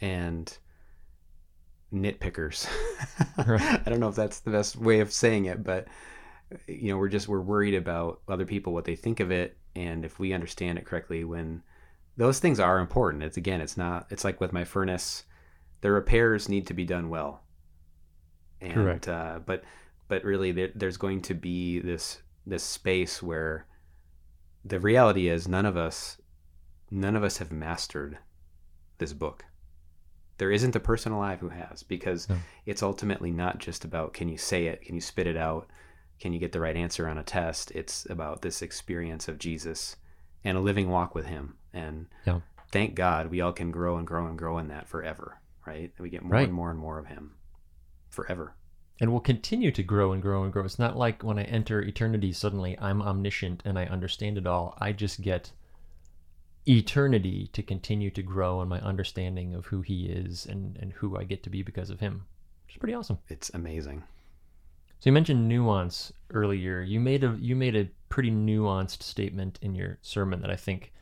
and 0.00 0.56
nitpickers. 1.92 2.66
Right. 3.46 3.80
I 3.84 3.90
don't 3.90 4.00
know 4.00 4.08
if 4.08 4.14
that's 4.14 4.40
the 4.40 4.50
best 4.50 4.76
way 4.76 5.00
of 5.00 5.12
saying 5.12 5.46
it, 5.46 5.64
but 5.64 5.88
you 6.66 6.92
know, 6.92 6.98
we're 6.98 7.08
just 7.08 7.28
we're 7.28 7.40
worried 7.40 7.74
about 7.74 8.20
other 8.28 8.44
people 8.44 8.72
what 8.72 8.84
they 8.84 8.94
think 8.94 9.20
of 9.20 9.30
it, 9.30 9.56
and 9.74 10.04
if 10.04 10.18
we 10.18 10.32
understand 10.32 10.78
it 10.78 10.84
correctly, 10.84 11.24
when 11.24 11.62
those 12.16 12.38
things 12.38 12.60
are 12.60 12.78
important. 12.78 13.22
It's 13.22 13.36
again, 13.36 13.60
it's 13.60 13.76
not. 13.76 14.06
It's 14.10 14.24
like 14.24 14.40
with 14.40 14.52
my 14.52 14.64
furnace, 14.64 15.24
the 15.80 15.90
repairs 15.90 16.48
need 16.48 16.66
to 16.66 16.74
be 16.74 16.84
done 16.84 17.08
well. 17.08 17.42
And, 18.60 18.74
Correct. 18.74 19.08
Uh, 19.08 19.40
but 19.44 19.64
but 20.08 20.24
really, 20.24 20.52
there, 20.52 20.70
there's 20.74 20.96
going 20.96 21.22
to 21.22 21.34
be 21.34 21.80
this 21.80 22.20
this 22.46 22.62
space 22.62 23.22
where 23.22 23.66
the 24.64 24.80
reality 24.80 25.28
is 25.28 25.48
none 25.48 25.66
of 25.66 25.76
us 25.76 26.20
none 26.92 27.16
of 27.16 27.24
us 27.24 27.38
have 27.38 27.50
mastered 27.50 28.18
this 28.98 29.12
book. 29.12 29.44
There 30.38 30.50
isn't 30.50 30.76
a 30.76 30.80
person 30.80 31.12
alive 31.12 31.40
who 31.40 31.48
has 31.48 31.82
because 31.82 32.28
No. 32.28 32.36
it's 32.66 32.82
ultimately 32.82 33.30
not 33.30 33.58
just 33.58 33.84
about 33.84 34.12
can 34.12 34.28
you 34.28 34.36
say 34.38 34.66
it, 34.66 34.82
can 34.82 34.94
you 34.94 35.00
spit 35.00 35.26
it 35.26 35.36
out, 35.36 35.68
can 36.20 36.32
you 36.32 36.38
get 36.38 36.52
the 36.52 36.60
right 36.60 36.76
answer 36.76 37.08
on 37.08 37.18
a 37.18 37.22
test. 37.24 37.70
It's 37.72 38.08
about 38.10 38.42
this 38.42 38.62
experience 38.62 39.26
of 39.28 39.38
Jesus 39.38 39.96
and 40.44 40.56
a 40.56 40.60
living 40.60 40.88
walk 40.90 41.14
with 41.14 41.26
Him. 41.26 41.56
And 41.72 42.06
Yeah. 42.26 42.40
thank 42.70 42.94
God 42.94 43.28
we 43.30 43.40
all 43.40 43.52
can 43.52 43.70
grow 43.70 43.96
and 43.96 44.06
grow 44.06 44.26
and 44.26 44.36
grow 44.38 44.58
in 44.58 44.68
that 44.68 44.88
forever, 44.88 45.38
right? 45.66 45.92
We 45.98 46.10
get 46.10 46.22
more 46.22 46.32
Right. 46.34 46.44
and 46.48 46.52
more 46.54 46.70
and 46.70 46.78
more 46.78 46.98
of 46.98 47.06
Him 47.06 47.36
forever. 48.08 48.54
and 49.00 49.10
we'll 49.10 49.20
continue 49.20 49.72
to 49.72 49.82
grow 49.82 50.12
and 50.12 50.22
grow 50.22 50.44
and 50.44 50.52
grow. 50.52 50.64
It's 50.64 50.78
not 50.78 50.96
like 50.96 51.24
when 51.24 51.36
I 51.38 51.42
enter 51.44 51.80
eternity, 51.82 52.32
suddenly 52.32 52.78
I'm 52.78 53.02
omniscient 53.02 53.62
and 53.64 53.76
I 53.78 53.86
understand 53.86 54.38
it 54.38 54.46
all. 54.46 54.76
I 54.80 54.92
just 54.92 55.22
get 55.22 55.50
eternity 56.66 57.48
to 57.52 57.62
continue 57.62 58.10
to 58.10 58.22
grow 58.22 58.62
in 58.62 58.68
my 58.68 58.80
understanding 58.80 59.54
of 59.54 59.66
who 59.66 59.82
He 59.82 60.06
is 60.06 60.46
and, 60.46 60.76
and 60.78 60.92
who 60.92 61.16
I 61.16 61.24
get 61.24 61.42
to 61.44 61.50
be 61.50 61.62
because 61.62 61.90
of 61.90 62.00
Him, 62.00 62.26
which 62.66 62.76
is 62.76 62.78
pretty 62.80 62.94
awesome. 62.94 63.18
It's 63.28 63.50
amazing. 63.54 64.04
So 65.00 65.10
you 65.10 65.12
mentioned 65.12 65.48
nuance 65.48 66.12
earlier. 66.30 66.80
You 66.80 67.00
made 67.00 67.24
a 67.24 67.36
you 67.40 67.56
made 67.56 67.74
a 67.74 67.88
pretty 68.08 68.30
nuanced 68.30 69.02
statement 69.02 69.58
in 69.60 69.74
your 69.74 69.98
sermon 70.00 70.40
that 70.42 70.50
I 70.50 70.54
think 70.54 70.92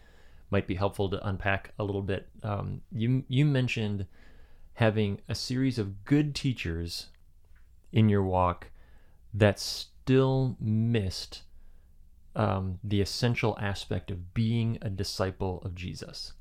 might 0.50 0.66
be 0.66 0.74
helpful 0.74 1.10
to 1.10 1.28
unpack 1.28 1.72
a 1.78 1.84
little 1.84 2.00
bit. 2.00 2.28
Um, 2.42 2.80
you 2.90 3.24
you 3.28 3.44
mentioned 3.44 4.06
having 4.74 5.20
a 5.28 5.34
series 5.34 5.78
of 5.78 6.06
good 6.06 6.34
teachers 6.34 7.08
in 7.92 8.08
your 8.08 8.22
walk 8.22 8.68
that 9.34 9.60
still 9.60 10.56
missed 10.58 11.42
um, 12.36 12.78
the 12.84 13.00
essential 13.00 13.56
aspect 13.60 14.10
of 14.10 14.34
being 14.34 14.78
a 14.82 14.90
disciple 14.90 15.60
of 15.64 15.74
Jesus. 15.74 16.32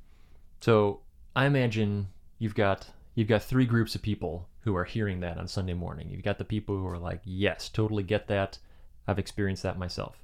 So 0.62 1.02
I 1.36 1.46
imagine 1.46 2.10
you've 2.38 2.56
got 2.56 2.88
you've 3.16 3.28
got 3.28 3.44
three 3.44 3.66
groups 3.66 3.96
of 3.96 4.02
people 4.02 4.48
who 4.62 4.76
are 4.76 4.86
hearing 4.86 5.20
that 5.22 5.38
on 5.38 5.48
Sunday 5.48 5.74
morning. 5.74 6.10
You've 6.10 6.24
got 6.24 6.38
the 6.38 6.46
people 6.46 6.78
who 6.78 6.88
are 6.88 6.98
like, 6.98 7.22
"Yes, 7.24 7.70
totally 7.70 8.04
get 8.04 8.28
that. 8.28 8.60
I've 9.08 9.20
experienced 9.20 9.64
that 9.64 9.80
myself." 9.80 10.24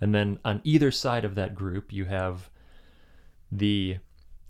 And 0.00 0.14
then 0.14 0.40
on 0.44 0.60
either 0.64 0.90
side 0.90 1.24
of 1.24 1.36
that 1.36 1.54
group, 1.54 1.92
you 1.92 2.06
have 2.06 2.50
the 3.50 3.98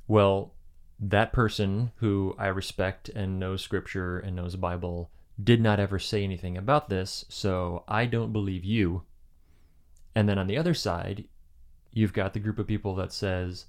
well, 0.08 0.54
that 1.00 1.32
person 1.32 1.92
who 1.96 2.34
I 2.38 2.46
respect 2.46 3.08
and 3.08 3.38
knows 3.38 3.62
scripture 3.62 4.18
and 4.18 4.36
knows 4.36 4.56
Bible 4.56 5.10
did 5.42 5.60
not 5.60 5.80
ever 5.80 5.98
say 5.98 6.22
anything 6.22 6.56
about 6.56 6.88
this, 6.88 7.24
so 7.28 7.84
I 7.88 8.06
don't 8.06 8.32
believe 8.32 8.64
you. 8.64 9.02
And 10.14 10.28
then 10.28 10.38
on 10.38 10.46
the 10.46 10.58
other 10.58 10.74
side, 10.74 11.24
you've 11.92 12.12
got 12.12 12.32
the 12.32 12.40
group 12.40 12.58
of 12.58 12.66
people 12.66 12.94
that 12.96 13.12
says, 13.12 13.66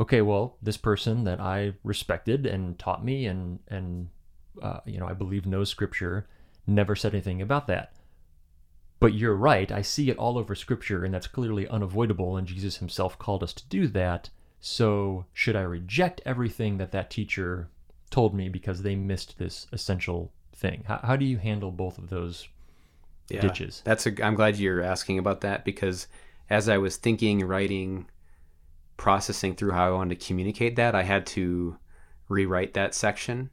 okay, 0.00 0.22
well, 0.22 0.56
this 0.62 0.76
person 0.76 1.24
that 1.24 1.40
I 1.40 1.74
respected 1.82 2.46
and 2.46 2.78
taught 2.78 3.04
me 3.04 3.26
and 3.26 3.58
and 3.68 4.08
uh, 4.62 4.80
you 4.84 4.98
know 4.98 5.06
I 5.06 5.12
believe 5.12 5.46
knows 5.46 5.70
scripture 5.70 6.26
never 6.66 6.94
said 6.94 7.14
anything 7.14 7.42
about 7.42 7.66
that. 7.66 7.92
But 9.00 9.14
you're 9.14 9.34
right. 9.34 9.70
I 9.70 9.82
see 9.82 10.10
it 10.10 10.18
all 10.18 10.36
over 10.36 10.54
scripture, 10.54 11.04
and 11.04 11.14
that's 11.14 11.28
clearly 11.28 11.68
unavoidable. 11.68 12.36
And 12.36 12.46
Jesus 12.46 12.78
himself 12.78 13.18
called 13.18 13.42
us 13.42 13.52
to 13.54 13.68
do 13.68 13.86
that. 13.88 14.30
So 14.60 15.26
should 15.32 15.54
I 15.54 15.62
reject 15.62 16.20
everything 16.26 16.78
that 16.78 16.90
that 16.92 17.10
teacher 17.10 17.68
told 18.10 18.34
me 18.34 18.48
because 18.48 18.82
they 18.82 18.96
missed 18.96 19.38
this 19.38 19.68
essential 19.72 20.32
thing? 20.52 20.82
How, 20.88 20.98
how 21.02 21.16
do 21.16 21.24
you 21.24 21.38
handle 21.38 21.70
both 21.70 21.96
of 21.96 22.10
those 22.10 22.48
Yeah. 23.28 23.40
ditches? 23.40 23.82
That's 23.84 24.06
a, 24.06 24.24
I'm 24.24 24.34
glad 24.34 24.56
you're 24.56 24.82
asking 24.82 25.18
about 25.18 25.42
that 25.42 25.64
because 25.64 26.06
as 26.50 26.68
I 26.68 26.78
was 26.78 26.96
thinking, 26.96 27.46
writing, 27.46 28.08
processing 28.96 29.54
through 29.54 29.72
how 29.72 29.86
I 29.86 29.92
wanted 29.92 30.18
to 30.18 30.26
communicate 30.26 30.76
that, 30.76 30.94
I 30.94 31.02
had 31.02 31.26
to 31.28 31.76
rewrite 32.28 32.74
that 32.74 32.94
section 32.94 33.50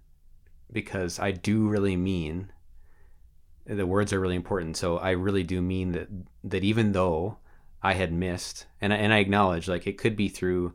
because 0.72 1.20
I 1.20 1.32
do 1.32 1.67
really 1.67 1.96
mean 1.96 2.51
the 3.65 3.88
words 3.88 4.13
are 4.13 4.20
really 4.20 4.36
important. 4.36 4.77
So 4.77 4.98
I 4.98 5.12
really 5.12 5.44
do 5.44 5.62
mean 5.62 5.91
that 5.94 6.08
that 6.44 6.63
even 6.63 6.91
though 6.91 7.38
I 7.82 7.94
had 7.94 8.13
missed, 8.13 8.65
and 8.82 8.94
I, 8.94 8.98
and 8.98 9.13
I 9.13 9.20
acknowledge 9.20 9.67
like 9.67 9.88
it 9.88 9.98
could 9.98 10.15
be 10.15 10.29
through 10.29 10.74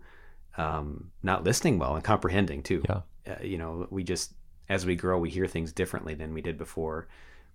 um, 0.56 1.10
not 1.22 1.44
listening 1.44 1.78
well 1.78 1.94
and 1.94 2.04
comprehending 2.04 2.62
too. 2.62 2.82
Yeah. 2.88 3.00
Uh, 3.28 3.42
you 3.42 3.58
know, 3.58 3.86
we 3.90 4.02
just 4.02 4.34
as 4.68 4.86
we 4.86 4.96
grow, 4.96 5.18
we 5.18 5.30
hear 5.30 5.46
things 5.46 5.72
differently 5.72 6.14
than 6.14 6.32
we 6.32 6.40
did 6.40 6.56
before. 6.56 7.08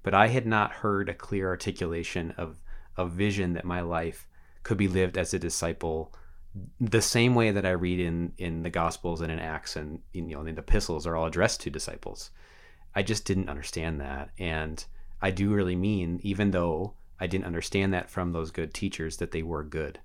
But 0.06 0.14
I 0.14 0.28
had 0.28 0.46
not 0.46 0.72
heard 0.72 1.10
a 1.10 1.16
clear 1.16 1.48
articulation 1.48 2.30
of 2.38 2.62
a 2.96 3.08
vision 3.08 3.54
that 3.54 3.66
my 3.66 3.82
life 3.82 4.28
could 4.62 4.78
be 4.78 4.88
lived 4.88 5.18
as 5.18 5.34
a 5.34 5.40
disciple 5.40 6.14
the 6.80 7.02
same 7.02 7.34
way 7.34 7.50
that 7.50 7.66
I 7.66 7.72
read 7.72 8.00
in 8.00 8.34
in 8.38 8.62
the 8.62 8.70
Gospels 8.70 9.22
and 9.22 9.32
in 9.32 9.40
Acts 9.40 9.76
and 9.76 10.02
you 10.14 10.22
know 10.22 10.42
in 10.42 10.54
the 10.54 10.62
epistles 10.62 11.08
are 11.08 11.16
all 11.16 11.26
addressed 11.26 11.62
to 11.62 11.72
disciples. 11.72 12.30
I 12.94 13.02
just 13.02 13.26
didn't 13.26 13.50
understand 13.50 14.00
that, 14.00 14.30
and 14.38 14.86
I 15.24 15.32
do 15.32 15.52
really 15.52 15.76
mean 15.76 16.20
even 16.22 16.52
though 16.52 16.94
I 17.20 17.26
didn't 17.26 17.48
understand 17.48 17.92
that 17.96 18.12
from 18.12 18.32
those 18.32 18.52
good 18.52 18.76
teachers 18.76 19.18
that 19.18 19.32
they 19.32 19.42
were 19.42 19.64
good. 19.64 20.00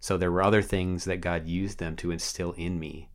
So 0.00 0.16
there 0.16 0.32
were 0.32 0.42
other 0.42 0.62
things 0.62 1.04
that 1.04 1.20
God 1.20 1.46
used 1.46 1.78
them 1.78 1.94
to 1.96 2.10
instill 2.10 2.52
in 2.52 2.80
me, 2.80 3.10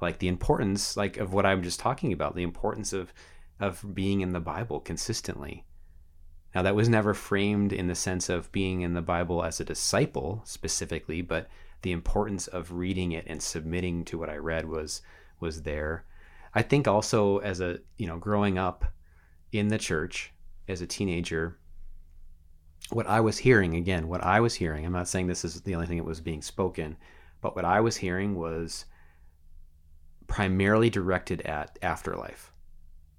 like 0.00 0.18
the 0.18 0.28
importance 0.28 0.96
like 0.96 1.18
of 1.18 1.34
what 1.34 1.44
I'm 1.44 1.62
just 1.62 1.78
talking 1.78 2.14
about, 2.14 2.34
the 2.34 2.42
importance 2.42 2.94
of 2.94 3.12
of 3.60 3.94
being 3.94 4.20
in 4.20 4.32
the 4.32 4.40
Bible 4.40 4.80
consistently. 4.80 5.64
Now 6.54 6.62
that 6.62 6.74
was 6.74 6.88
never 6.88 7.14
framed 7.14 7.72
in 7.72 7.88
the 7.88 7.94
sense 7.94 8.28
of 8.28 8.50
being 8.52 8.80
in 8.80 8.94
the 8.94 9.02
Bible 9.02 9.44
as 9.44 9.60
a 9.60 9.64
disciple 9.64 10.42
specifically, 10.44 11.22
but 11.22 11.48
the 11.82 11.92
importance 11.92 12.46
of 12.46 12.72
reading 12.72 13.12
it 13.12 13.24
and 13.26 13.42
submitting 13.42 14.04
to 14.06 14.18
what 14.18 14.30
I 14.30 14.36
read 14.36 14.68
was 14.68 15.02
was 15.40 15.62
there. 15.62 16.04
I 16.54 16.62
think 16.62 16.88
also 16.88 17.38
as 17.38 17.60
a 17.60 17.78
you 17.96 18.06
know 18.06 18.18
growing 18.18 18.58
up 18.58 18.84
in 19.52 19.68
the 19.68 19.78
church 19.78 20.32
as 20.66 20.80
a 20.80 20.86
teenager, 20.86 21.58
what 22.90 23.06
I 23.06 23.20
was 23.20 23.38
hearing 23.38 23.74
again, 23.76 24.08
what 24.08 24.24
I 24.24 24.40
was 24.40 24.54
hearing. 24.54 24.84
I'm 24.84 24.92
not 24.92 25.08
saying 25.08 25.26
this 25.26 25.44
is 25.44 25.60
the 25.60 25.74
only 25.74 25.86
thing 25.86 25.98
that 25.98 26.04
was 26.04 26.20
being 26.20 26.42
spoken, 26.42 26.96
but 27.40 27.54
what 27.54 27.64
I 27.64 27.80
was 27.80 27.96
hearing 27.96 28.34
was 28.34 28.86
primarily 30.26 30.90
directed 30.90 31.42
at 31.42 31.78
afterlife. 31.82 32.52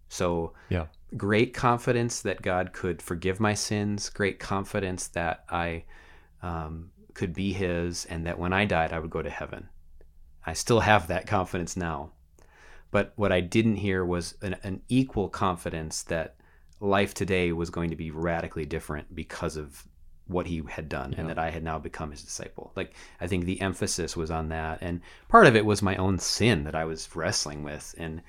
So 0.09 0.53
Yeah. 0.69 0.87
great 1.15 1.53
confidence 1.53 2.21
that 2.21 2.41
God 2.41 2.73
could 2.73 3.01
forgive 3.01 3.39
my 3.39 3.53
sins, 3.53 4.09
great 4.09 4.39
confidence 4.39 5.07
that 5.07 5.45
I 5.49 5.85
um, 6.41 6.91
could 7.13 7.33
be 7.33 7.53
His, 7.53 8.05
and 8.05 8.25
that 8.25 8.39
when 8.39 8.53
I 8.53 8.65
died, 8.65 8.93
I 8.93 8.99
would 8.99 9.09
go 9.09 9.21
to 9.21 9.29
heaven. 9.29 9.69
I 10.45 10.53
still 10.53 10.81
have 10.81 11.07
that 11.07 11.27
confidence 11.27 11.75
now. 11.77 12.11
But 12.91 13.13
what 13.15 13.31
I 13.31 13.41
didn't 13.41 13.75
hear 13.75 14.03
was 14.03 14.35
an, 14.41 14.55
an 14.63 14.81
equal 14.89 15.29
confidence 15.29 16.03
that 16.03 16.35
life 16.79 17.13
today 17.13 17.51
was 17.51 17.69
going 17.69 17.89
to 17.89 17.95
be 17.95 18.09
radically 18.11 18.65
different 18.65 19.13
because 19.13 19.57
of 19.57 19.87
what 20.27 20.45
he 20.45 20.61
had 20.69 20.87
done 20.87 21.13
and 21.17 21.27
that 21.27 21.39
I 21.39 21.49
had 21.49 21.63
now 21.63 21.79
become 21.79 22.11
his 22.11 22.23
disciple. 22.23 22.71
Like 22.75 22.93
I 23.19 23.27
think 23.27 23.45
the 23.45 23.59
emphasis 23.61 24.15
was 24.15 24.29
on 24.29 24.49
that 24.49 24.77
and 24.81 25.01
part 25.27 25.47
of 25.47 25.55
it 25.55 25.65
was 25.65 25.81
my 25.81 25.95
own 25.95 26.19
sin 26.19 26.63
that 26.65 26.75
I 26.75 26.85
was 26.85 27.15
wrestling 27.15 27.63
with 27.63 27.95
and 27.97 28.21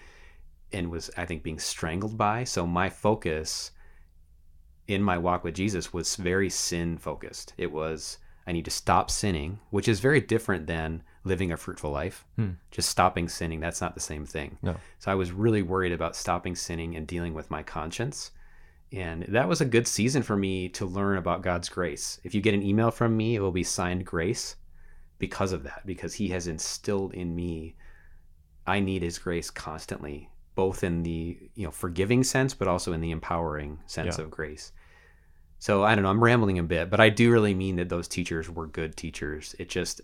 and 0.73 0.91
was 0.91 1.11
I 1.17 1.25
think 1.25 1.43
being 1.43 1.59
strangled 1.59 2.17
by. 2.17 2.45
So 2.45 2.67
my 2.67 2.89
focus 2.91 3.73
in 4.87 5.03
my 5.03 5.19
walk 5.19 5.45
with 5.45 5.55
Jesus 5.55 5.93
was 5.93 6.17
very 6.17 6.51
sin 6.51 6.99
focused. 6.99 7.55
It 7.57 7.73
was 7.73 8.19
I 8.47 8.53
need 8.53 8.65
to 8.65 8.71
stop 8.71 9.11
sinning, 9.11 9.61
which 9.71 9.87
is 9.87 10.01
very 10.01 10.21
different 10.21 10.67
than 10.67 11.03
living 11.25 11.53
a 11.53 11.57
fruitful 11.57 11.91
life. 11.91 12.25
Hmm. 12.37 12.53
Just 12.71 12.89
stopping 12.89 13.29
sinning, 13.29 13.61
that's 13.61 13.81
not 13.81 13.95
the 13.95 14.01
same 14.01 14.25
thing. 14.27 14.59
No. 14.63 14.77
So 14.99 15.13
I 15.13 15.15
was 15.15 15.33
really 15.33 15.63
worried 15.63 15.93
about 15.93 16.17
stopping 16.17 16.57
sinning 16.57 16.97
and 16.97 17.07
dealing 17.07 17.35
with 17.35 17.51
my 17.51 17.63
conscience. 17.63 18.31
And 18.93 19.23
that 19.29 19.49
was 19.49 19.61
a 19.61 19.67
good 19.67 19.87
season 19.87 20.23
for 20.23 20.37
me 20.37 20.69
to 20.71 20.85
learn 20.85 21.19
about 21.19 21.43
God's 21.43 21.69
grace. 21.69 22.21
If 22.25 22.35
you 22.35 22.41
get 22.41 22.55
an 22.55 22.63
email 22.63 22.91
from 22.91 23.17
me, 23.17 23.37
it 23.37 23.41
will 23.41 23.53
be 23.53 23.63
signed 23.63 24.05
grace 24.05 24.57
because 25.19 25.53
of 25.53 25.63
that, 25.63 25.83
because 25.87 26.15
He 26.15 26.29
has 26.29 26.49
instilled 26.49 27.15
in 27.15 27.35
me, 27.35 27.77
I 28.67 28.81
need 28.81 29.03
His 29.03 29.19
grace 29.19 29.51
constantly, 29.51 30.29
both 30.55 30.83
in 30.85 31.03
the 31.03 31.39
you 31.55 31.65
know 31.65 31.71
forgiving 31.71 32.25
sense, 32.25 32.55
but 32.55 32.69
also 32.69 32.93
in 32.93 33.01
the 33.01 33.11
empowering 33.11 33.79
sense 33.87 34.19
Yeah. 34.19 34.25
of 34.25 34.31
grace. 34.31 34.73
So 35.59 35.85
I 35.85 35.95
don't 35.95 36.05
know, 36.05 36.11
I'm 36.11 36.25
rambling 36.25 36.59
a 36.59 36.63
bit, 36.63 36.89
but 36.91 37.01
I 37.01 37.11
do 37.11 37.31
really 37.31 37.55
mean 37.55 37.77
that 37.77 37.89
those 37.91 38.09
teachers 38.09 38.49
were 38.49 38.67
good 38.67 38.97
teachers. 38.97 39.55
It 39.59 39.69
just 39.69 40.01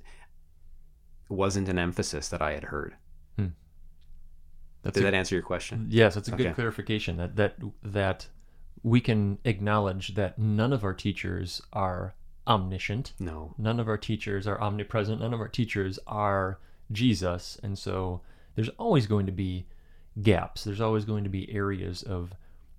wasn't 1.29 1.69
an 1.69 1.79
emphasis 1.79 2.29
that 2.29 2.43
I 2.43 2.53
had 2.53 2.65
heard. 2.65 2.95
Hmm. 3.39 3.47
That's 4.83 4.95
Did 4.95 5.01
a- 5.03 5.05
that 5.07 5.15
answer 5.15 5.35
your 5.35 5.43
question? 5.43 5.87
Yes, 5.91 6.15
that's 6.15 6.29
a 6.29 6.33
good 6.33 6.55
clarification. 6.55 7.17
That 7.17 7.37
that 7.37 7.57
that 7.83 8.29
we 8.83 9.01
can 9.01 9.39
acknowledge 9.45 10.15
that 10.15 10.39
none 10.39 10.73
of 10.73 10.85
our 10.85 10.95
teachers 10.95 11.61
are 11.73 12.15
omniscient. 12.47 13.15
No. 13.19 13.55
None 13.59 13.81
of 13.81 13.89
our 13.89 13.99
teachers 13.99 14.47
are 14.47 14.61
omnipresent. 14.61 15.21
None 15.21 15.35
of 15.35 15.41
our 15.41 15.49
teachers 15.49 15.99
are 16.07 16.61
Jesus, 16.93 17.59
and 17.65 17.77
so 17.77 18.21
there's 18.55 18.69
always 18.79 19.07
going 19.09 19.27
to 19.27 19.33
be 19.33 19.67
gaps. 20.21 20.65
There's 20.65 20.81
always 20.81 21.05
going 21.05 21.25
to 21.25 21.31
be 21.31 21.53
areas 21.53 22.03
of 22.03 22.35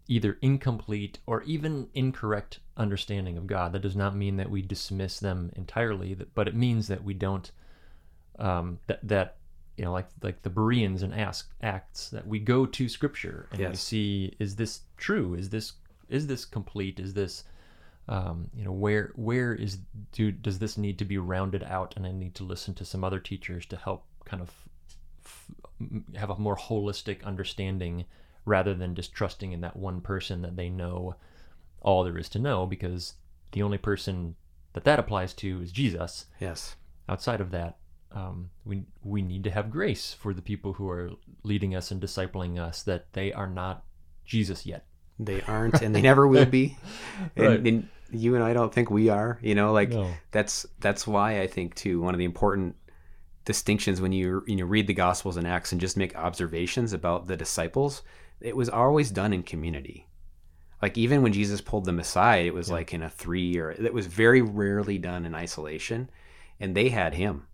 either 0.08 0.38
incomplete 0.41 1.20
or 1.25 1.44
even 1.44 1.89
incorrect 1.94 2.60
understanding 2.77 3.38
of 3.38 3.48
God. 3.48 3.74
That 3.74 3.82
does 3.82 3.96
not 3.96 4.15
mean 4.15 4.38
that 4.38 4.50
we 4.50 4.62
dismiss 4.62 5.20
them 5.20 5.51
entirely, 5.56 6.17
but 6.34 6.48
it 6.48 6.56
means 6.56 6.88
that 6.88 7.03
we 7.03 7.13
don't 7.13 7.51
um, 8.39 8.79
that 8.88 9.06
that 9.08 9.38
you 9.75 9.86
know 9.86 9.91
like 9.91 10.08
like 10.22 10.41
the 10.44 10.50
Bereans 10.50 11.03
and 11.03 11.13
ask 11.13 11.51
Acts 11.62 12.10
that 12.10 12.27
we 12.27 12.39
go 12.39 12.65
to 12.65 12.89
Scripture 12.89 13.48
and 13.51 13.60
we 13.70 13.75
see 13.75 14.36
is 14.39 14.56
this 14.56 14.82
true? 14.96 15.34
Is 15.34 15.50
this 15.50 15.74
is 16.10 16.27
this 16.27 16.46
complete? 16.46 17.00
Is 17.00 17.13
this 17.13 17.44
um, 18.10 18.50
you 18.56 18.63
know 18.63 18.72
where 18.72 19.12
where 19.15 19.53
is 19.53 19.79
do 20.12 20.32
does 20.32 20.60
this 20.60 20.77
need 20.77 20.98
to 21.00 21.06
be 21.06 21.17
rounded 21.17 21.63
out 21.63 21.94
and 21.98 22.06
i 22.06 22.12
need 22.12 22.36
to 22.36 22.44
listen 22.44 22.74
to 22.75 22.86
some 22.86 23.03
other 23.03 23.20
teachers 23.20 23.65
to 23.65 23.75
help 23.75 24.06
kind 24.24 24.41
of 24.41 24.50
f- 25.25 25.51
have 26.15 26.29
a 26.29 26.38
more 26.38 26.55
holistic 26.57 27.24
understanding 27.24 28.05
rather 28.46 28.74
than 28.74 28.96
just 28.96 29.13
trusting 29.13 29.51
in 29.51 29.62
that 29.62 29.75
one 29.75 30.01
person 30.01 30.41
that 30.41 30.55
they 30.55 30.69
know 30.69 31.15
all 31.81 32.03
there 32.03 32.17
is 32.17 32.29
to 32.29 32.39
know 32.39 32.65
because 32.65 33.13
the 33.51 33.62
only 33.62 33.77
person 33.77 34.36
that 34.74 34.84
that 34.84 35.00
applies 35.00 35.34
to 35.34 35.62
is 35.62 35.72
jesus 35.72 36.25
Yes. 36.39 36.75
outside 37.07 37.41
of 37.41 37.51
that 37.51 37.77
um, 38.12 38.50
we 38.65 38.84
we 39.03 39.22
need 39.22 39.43
to 39.43 39.51
have 39.51 39.69
grace 39.69 40.13
for 40.13 40.34
the 40.34 40.41
people 40.41 40.74
who 40.74 40.89
are 40.89 41.12
leading 41.43 41.75
us 41.75 41.91
and 41.91 42.01
discipling 42.01 42.57
us 42.57 42.81
that 42.84 43.12
they 43.13 43.34
are 43.34 43.48
not 43.50 43.84
jesus 44.25 44.65
yet 44.65 44.86
They 45.19 45.41
aren't, 45.41 45.81
and 45.81 45.93
they 45.96 46.01
never 46.01 46.27
will 46.27 46.46
be. 46.46 46.77
And, 47.36 47.46
Right. 47.48 47.67
and 47.67 47.89
you 48.12 48.36
and 48.36 48.43
I 48.43 48.53
don't 48.53 48.74
think 48.74 48.89
we 48.89 49.10
are. 49.10 49.38
You 49.41 49.55
know, 49.55 49.74
like 49.74 49.89
No. 49.89 50.13
that's 50.31 50.65
that's 50.79 51.05
why 51.05 51.41
I 51.41 51.48
think 51.48 51.75
too 51.75 52.00
one 52.01 52.13
of 52.15 52.19
the 52.19 52.25
important 52.25 52.75
distinctions 53.47 54.01
when 54.01 54.11
you 54.11 54.43
you 54.45 54.57
know 54.57 54.65
read 54.65 54.85
the 54.87 54.93
Gospels 54.93 55.37
and 55.37 55.47
Acts 55.47 55.71
and 55.71 55.81
just 55.81 55.95
make 55.97 56.15
observations 56.15 56.91
about 56.93 57.27
the 57.27 57.37
disciples. 57.37 58.03
It 58.41 58.55
was 58.55 58.69
always 58.69 59.09
done 59.09 59.33
in 59.33 59.41
community. 59.41 60.05
Like 60.81 60.97
even 60.97 61.23
when 61.23 61.33
Jesus 61.33 61.61
pulled 61.61 61.85
them 61.85 61.97
aside, 61.97 62.45
it 62.45 62.53
was 62.53 62.69
like 62.69 62.93
in 62.93 63.01
a 63.01 63.09
three 63.09 63.57
or 63.57 63.71
it 63.71 63.93
was 63.93 64.05
very 64.05 64.41
rarely 64.43 64.97
done 64.99 65.25
in 65.25 65.33
isolation, 65.33 66.09
and 66.59 66.75
they 66.75 66.89
had 66.89 67.15
him, 67.15 67.47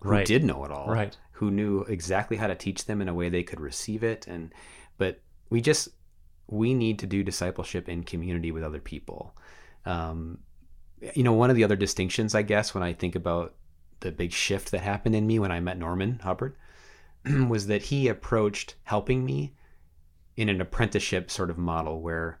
who 0.00 0.10
Right. 0.10 0.26
did 0.26 0.44
know 0.44 0.64
it 0.64 0.70
all, 0.70 0.88
Right. 0.88 1.16
who 1.32 1.50
knew 1.50 1.80
exactly 1.88 2.36
how 2.36 2.46
to 2.46 2.54
teach 2.54 2.84
them 2.84 3.00
in 3.00 3.08
a 3.08 3.14
way 3.14 3.28
they 3.28 3.42
could 3.42 3.60
receive 3.60 4.04
it, 4.04 4.26
and 4.28 4.52
but 4.98 5.20
we 5.50 5.60
just 5.60 5.88
we 6.48 6.74
need 6.74 6.98
to 7.00 7.06
do 7.06 7.24
discipleship 7.24 7.88
in 7.88 8.04
community 8.04 8.52
with 8.52 8.62
other 8.62 8.80
people. 8.80 9.34
Um, 9.86 10.38
you 11.14 11.22
know, 11.24 11.32
one 11.32 11.50
of 11.50 11.56
the 11.56 11.64
other 11.64 11.74
distinctions, 11.76 12.34
I 12.34 12.42
guess, 12.42 12.74
when 12.74 12.84
I 12.84 12.92
think 12.92 13.16
about 13.16 13.54
the 14.00 14.12
big 14.12 14.32
shift 14.32 14.70
that 14.70 14.80
happened 14.80 15.14
in 15.14 15.26
me 15.26 15.38
when 15.38 15.52
I 15.52 15.60
met 15.60 15.78
Norman 15.78 16.20
Hubbard, 16.22 16.56
was 17.48 17.66
that 17.66 17.84
he 17.84 18.08
approached 18.08 18.74
helping 18.84 19.24
me 19.24 19.54
in 20.36 20.48
an 20.48 20.60
apprenticeship 20.60 21.30
sort 21.30 21.50
of 21.50 21.58
model 21.58 22.00
where 22.00 22.38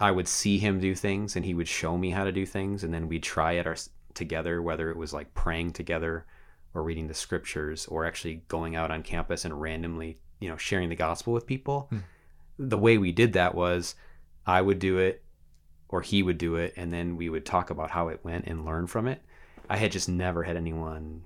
I 0.00 0.10
would 0.10 0.28
see 0.28 0.58
him 0.58 0.80
do 0.80 0.94
things 0.94 1.36
and 1.36 1.44
he 1.44 1.54
would 1.54 1.68
show 1.68 1.98
me 1.98 2.10
how 2.10 2.24
to 2.24 2.32
do 2.32 2.46
things, 2.46 2.84
and 2.84 2.94
then 2.94 3.08
we'd 3.08 3.22
try 3.22 3.52
it 3.52 3.66
our, 3.66 3.76
together, 4.14 4.62
whether 4.62 4.90
it 4.90 4.96
was 4.96 5.12
like 5.12 5.34
praying 5.34 5.72
together 5.72 6.26
or 6.74 6.82
reading 6.82 7.08
the 7.08 7.14
scriptures 7.14 7.86
or 7.86 8.04
actually 8.04 8.42
going 8.48 8.76
out 8.76 8.90
on 8.90 9.02
campus 9.02 9.44
and 9.44 9.60
randomly, 9.60 10.18
you 10.40 10.48
know, 10.48 10.56
sharing 10.56 10.88
the 10.88 10.94
gospel 10.94 11.32
with 11.32 11.46
people. 11.46 11.88
Hmm. 11.90 11.98
The 12.58 12.78
way 12.78 12.98
we 12.98 13.12
did 13.12 13.32
that 13.34 13.54
was 13.54 13.94
I 14.46 14.60
would 14.60 14.78
do 14.78 14.98
it 14.98 15.22
or 15.88 16.02
he 16.02 16.22
would 16.22 16.38
do 16.38 16.56
it 16.56 16.74
and 16.76 16.92
then 16.92 17.16
we 17.16 17.28
would 17.28 17.46
talk 17.46 17.70
about 17.70 17.90
how 17.90 18.08
it 18.08 18.20
went 18.22 18.46
and 18.46 18.64
learn 18.64 18.86
from 18.86 19.06
it. 19.06 19.22
I 19.68 19.76
had 19.76 19.92
just 19.92 20.08
never 20.08 20.42
had 20.42 20.56
anyone 20.56 21.24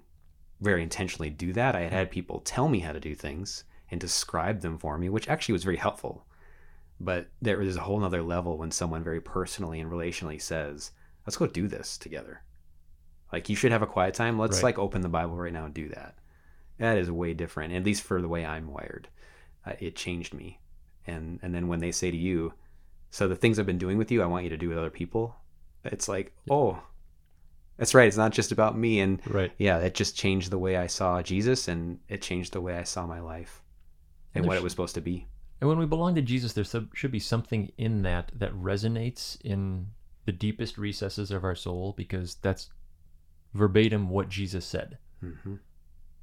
very 0.61 0.83
intentionally 0.83 1.31
do 1.31 1.53
that. 1.55 1.75
I 1.75 1.81
had 1.81 1.93
had 1.93 2.11
people 2.11 2.41
tell 2.41 2.69
me 2.69 2.81
how 2.81 2.93
to 2.93 3.01
do 3.01 3.15
things 3.15 3.65
and 3.91 4.01
describe 4.01 4.61
them 4.61 4.79
for 4.79 4.97
me, 4.99 5.09
which 5.09 5.29
actually 5.29 5.53
was 5.55 5.65
very 5.65 5.77
helpful. 5.77 6.27
But 7.01 7.29
there 7.41 7.61
is 7.61 7.77
a 7.77 7.81
whole 7.83 7.99
nother 7.99 8.23
level 8.23 8.57
when 8.59 8.71
someone 8.71 9.03
very 9.03 9.21
personally 9.21 9.81
and 9.81 9.91
relationally 9.91 10.41
says, 10.41 10.93
let's 11.27 11.37
go 11.37 11.47
do 11.47 11.67
this 11.67 11.99
together. 11.99 12.43
Like 13.33 13.49
you 13.49 13.57
should 13.57 13.73
have 13.73 13.83
a 13.83 13.87
quiet 13.87 14.15
time. 14.15 14.39
Let's 14.39 14.59
Right. 14.59 14.65
like 14.65 14.79
open 14.79 15.01
the 15.01 15.09
Bible 15.09 15.37
right 15.37 15.53
now 15.53 15.65
and 15.65 15.75
do 15.75 15.89
that. 15.89 16.15
That 16.79 16.99
is 16.99 17.11
way 17.11 17.35
different, 17.35 17.75
at 17.75 17.85
least 17.85 18.03
for 18.03 18.21
the 18.21 18.29
way 18.29 18.45
I'm 18.45 18.69
wired. 18.69 19.09
Uh, 19.67 19.73
it 19.81 19.97
changed 19.97 20.35
me. 20.35 20.61
And 21.07 21.39
and 21.43 21.55
then 21.55 21.69
when 21.69 21.81
they 21.81 21.93
say 21.93 22.11
to 22.11 22.17
you, 22.17 22.55
so 23.11 23.27
the 23.29 23.37
things 23.37 23.59
I've 23.59 23.67
been 23.67 23.79
doing 23.79 23.99
with 23.99 24.11
you, 24.11 24.23
I 24.23 24.27
want 24.27 24.45
you 24.45 24.51
to 24.51 24.57
do 24.57 24.69
with 24.69 24.79
other 24.79 24.91
people. 24.91 25.37
It's 25.85 26.09
like, 26.09 26.33
oh, 26.51 26.83
that's 27.83 27.95
right. 27.95 28.07
It's 28.07 28.17
not 28.17 28.31
just 28.31 28.53
about 28.53 28.79
me. 28.79 29.01
And 29.01 29.21
Right. 29.27 29.51
yeah, 29.59 29.79
it 29.79 29.97
just 29.97 30.17
changed 30.17 30.53
the 30.53 30.59
way 30.59 30.77
I 30.77 30.87
saw 30.87 31.21
Jesus, 31.21 31.67
and 31.67 31.99
it 32.09 32.23
changed 32.23 32.53
the 32.53 32.61
way 32.61 32.77
I 32.77 32.85
saw 32.85 33.09
my 33.09 33.19
life 33.19 33.61
and 34.37 34.43
And 34.43 34.47
what 34.47 34.57
it 34.57 34.63
was 34.63 34.71
supposed 34.73 34.95
to 34.95 35.01
be. 35.01 35.27
And 35.61 35.69
when 35.69 35.79
we 35.79 35.87
belong 35.87 36.15
to 36.15 36.23
Jesus, 36.23 36.53
there 36.53 36.65
should 36.95 37.11
be 37.11 37.19
something 37.19 37.73
in 37.77 38.03
that 38.03 38.31
that 38.37 38.53
resonates 38.53 39.37
in 39.41 39.89
the 40.27 40.31
deepest 40.31 40.79
recesses 40.79 41.33
of 41.33 41.43
our 41.43 41.57
soul 41.57 41.93
because 41.97 42.37
that's 42.37 42.71
verbatim 43.53 44.09
what 44.11 44.29
Jesus 44.29 44.65
said. 44.65 44.99
hmm 45.19 45.57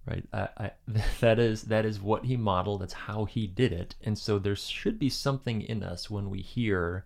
right 0.06 0.24
I, 0.32 0.48
I, 0.58 0.72
that 1.20 1.40
is 1.40 1.64
that 1.64 1.86
is 1.86 2.00
what 2.00 2.24
he 2.24 2.38
modeled 2.38 2.82
that's 2.82 2.94
how 2.94 3.26
he 3.26 3.48
did 3.48 3.74
it 3.74 3.96
and 4.02 4.18
so 4.18 4.40
there 4.40 4.56
should 4.56 4.98
be 4.98 5.10
something 5.10 5.62
in 5.62 5.84
us 5.84 6.10
when 6.10 6.30
we 6.30 6.40
hear 6.40 7.04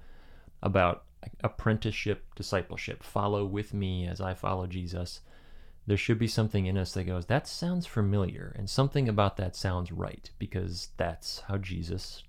about 0.62 1.06
apprenticeship 1.44 2.26
discipleship. 2.36 3.04
Follow 3.04 3.46
with 3.46 3.74
me 3.74 4.08
as 4.08 4.22
i 4.22 4.34
follow 4.34 4.68
jesus. 4.68 5.22
There 5.86 5.98
should 5.98 6.18
be 6.18 6.28
something 6.28 6.66
in 6.66 6.78
us 6.78 6.94
that 6.94 7.04
goes 7.06 7.26
that 7.26 7.48
sounds 7.48 7.86
familiar 7.86 8.56
and 8.58 8.70
something 8.70 9.10
about 9.10 9.38
that 9.38 9.56
sounds 9.56 9.92
right 9.92 10.30
because 10.40 10.90
that's 10.98 11.42
how 11.42 11.58
jesus 11.58 12.24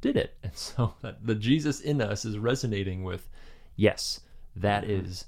did 0.00 0.16
it. 0.16 0.36
And 0.42 0.52
so 0.56 0.94
that 1.02 1.26
the 1.26 1.34
jesus 1.34 1.80
in 1.80 2.00
us 2.00 2.24
is 2.24 2.38
resonating 2.38 3.04
with 3.04 3.28
yes 3.76 4.20
that 4.56 4.84
is 4.84 5.26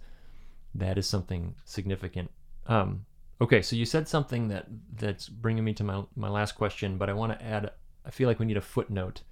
that 0.75 0.99
is 0.99 1.07
something 1.07 1.55
significant. 1.65 2.31
Um 2.67 3.07
okay 3.41 3.63
so 3.63 3.77
you 3.77 3.85
said 3.85 4.09
something 4.09 4.49
that 4.49 4.67
that's 4.97 5.29
bringing 5.29 5.65
me 5.65 5.73
to 5.75 5.85
my 5.85 6.03
my 6.17 6.29
last 6.29 6.53
question 6.53 6.97
but 6.97 7.11
i 7.11 7.13
want 7.13 7.33
to 7.33 7.45
add 7.45 7.71
i 8.07 8.11
feel 8.11 8.29
like 8.29 8.39
we 8.39 8.47
need 8.47 8.57
a 8.57 8.61
footnote 8.61 9.23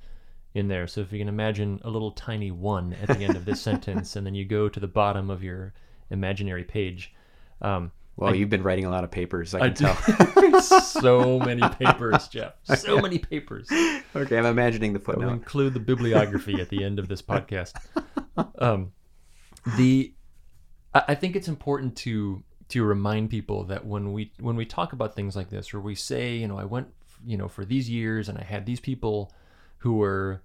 in 0.55 0.69
there 0.69 0.87
so 0.87 1.01
if 1.01 1.13
you 1.13 1.19
can 1.19 1.29
imagine 1.29 1.81
a 1.85 1.91
little 1.91 2.11
tiny 2.13 2.51
one 2.51 2.95
at 3.03 3.09
the 3.09 3.25
end 3.25 3.37
of 3.37 3.45
this 3.45 3.61
sentence 3.69 4.17
and 4.17 4.27
then 4.27 4.35
you 4.35 4.45
go 4.45 4.69
to 4.69 4.79
the 4.81 4.87
bottom 4.89 5.31
of 5.31 5.43
your 5.43 5.73
imaginary 6.11 6.65
page 6.65 7.13
um 7.63 7.91
Well, 8.17 8.33
I- 8.33 8.37
you've 8.37 8.51
been 8.51 8.63
writing 8.63 8.85
a 8.85 8.91
lot 8.91 9.05
of 9.05 9.11
papers. 9.11 9.55
I 9.55 9.61
I 9.61 9.71
can 9.71 9.95
tell. 9.95 10.61
so 10.83 11.39
many 11.39 11.67
papers, 11.81 12.29
Jeff. 12.29 12.53
So 12.77 13.01
many 13.01 13.19
papers. 13.19 13.69
okay, 14.15 14.37
I'm 14.39 14.45
imagining 14.47 14.93
the 14.93 14.99
footnote. 15.01 15.31
include 15.33 15.73
the 15.75 15.81
bibliography 15.81 16.61
at 16.61 16.69
the 16.69 16.85
end 16.85 16.99
of 16.99 17.09
this 17.09 17.23
podcast. 17.23 17.73
Um, 18.59 18.93
the 19.79 20.13
I 20.95 21.03
I 21.09 21.15
think 21.15 21.37
it's 21.37 21.49
important 21.49 21.97
to 22.05 22.43
to 22.69 22.85
remind 22.85 23.31
people 23.31 23.65
that 23.65 23.87
when 23.87 24.13
we 24.13 24.33
when 24.41 24.57
we 24.57 24.67
talk 24.67 24.93
about 24.93 25.15
things 25.15 25.35
like 25.37 25.49
this, 25.51 25.73
or 25.73 25.81
we 25.81 25.95
say, 25.95 26.37
you 26.37 26.49
know, 26.49 26.59
I 26.59 26.65
went, 26.65 26.89
you 27.25 27.37
know, 27.39 27.49
for 27.49 27.65
these 27.65 27.89
years, 27.89 28.29
and 28.29 28.37
I 28.39 28.45
had 28.45 28.67
these 28.67 28.81
people 28.81 29.33
who 29.83 29.95
were 29.95 30.43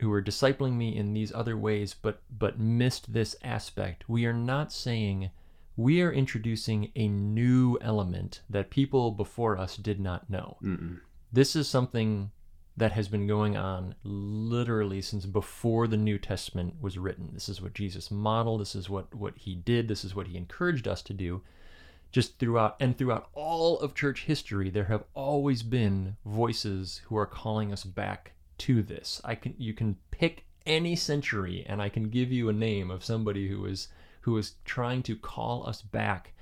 who 0.00 0.08
were 0.08 0.22
discipling 0.22 0.74
me 0.74 0.96
in 0.96 1.12
these 1.12 1.32
other 1.32 1.56
ways, 1.56 1.94
but 2.00 2.22
but 2.30 2.58
missed 2.58 3.12
this 3.12 3.36
aspect. 3.42 4.08
We 4.08 4.26
are 4.26 4.32
not 4.32 4.72
saying 4.72 5.30
we 5.76 6.02
are 6.02 6.12
introducing 6.12 6.90
a 6.96 7.06
new 7.08 7.78
element 7.80 8.42
that 8.50 8.70
people 8.70 9.12
before 9.12 9.56
us 9.56 9.76
did 9.76 10.00
not 10.00 10.28
know 10.28 10.56
Mm-mm. 10.60 10.98
this 11.32 11.54
is 11.54 11.68
something 11.68 12.32
that 12.76 12.92
has 12.92 13.08
been 13.08 13.26
going 13.26 13.56
on 13.56 13.94
literally 14.04 15.00
since 15.02 15.26
before 15.26 15.88
the 15.88 15.96
New 15.96 16.18
Testament 16.18 16.74
was 16.80 16.96
written. 16.98 17.30
This 17.32 17.48
is 17.48 17.60
what 17.60 17.74
Jesus 17.74 18.08
modeled. 18.10 18.60
This 18.60 18.76
is 18.76 18.88
what, 18.88 19.12
what 19.12 19.36
he 19.36 19.56
did. 19.56 19.88
This 19.88 20.04
is 20.04 20.14
what 20.14 20.28
he 20.28 20.36
encouraged 20.36 20.86
us 20.86 21.02
to 21.02 21.12
do. 21.12 21.42
Just 22.12 22.38
throughout 22.38 22.76
and 22.78 22.96
throughout 22.96 23.30
all 23.34 23.80
of 23.80 23.94
church 23.94 24.24
history, 24.24 24.70
there 24.70 24.84
have 24.84 25.02
always 25.14 25.64
been 25.64 26.16
voices 26.24 27.02
who 27.06 27.16
are 27.16 27.26
calling 27.26 27.72
us 27.72 27.82
back 27.82 28.32
to 28.58 28.82
this. 28.82 29.20
I 29.24 29.34
can 29.34 29.54
you 29.58 29.72
can 29.72 29.96
pick 30.10 30.44
any 30.66 30.94
century 30.96 31.64
and 31.66 31.80
I 31.80 31.88
can 31.88 32.10
give 32.10 32.30
you 32.30 32.48
a 32.48 32.52
name 32.52 32.90
of 32.90 33.04
somebody 33.04 33.48
who 33.48 33.64
is 33.64 33.88
who 34.22 34.36
is 34.36 34.54
trying 34.64 35.02
to 35.04 35.16
call 35.16 35.66
us 35.66 35.80
back 35.82 36.34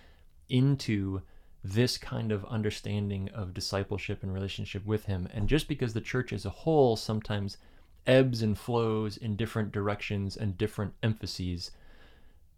into 0.48 1.22
this 1.62 1.98
kind 1.98 2.30
of 2.30 2.44
understanding 2.46 3.28
of 3.30 3.54
discipleship 3.54 4.22
and 4.22 4.32
relationship 4.32 4.84
with 4.86 5.06
him. 5.06 5.28
And 5.32 5.48
just 5.48 5.68
because 5.68 5.94
the 5.94 6.00
church 6.00 6.32
as 6.32 6.44
a 6.44 6.50
whole 6.50 6.96
sometimes 6.96 7.58
ebbs 8.06 8.42
and 8.42 8.56
flows 8.56 9.16
in 9.16 9.36
different 9.36 9.72
directions 9.72 10.36
and 10.36 10.56
different 10.56 10.94
emphases, 11.02 11.72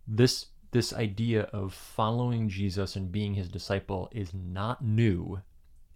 this 0.07 0.47
this 0.71 0.93
idea 0.93 1.43
of 1.45 1.73
following 1.73 2.49
Jesus 2.49 2.95
and 2.95 3.11
being 3.11 3.35
his 3.35 3.49
disciple 3.49 4.11
is 4.13 4.35
not 4.35 4.85
new. 4.85 5.41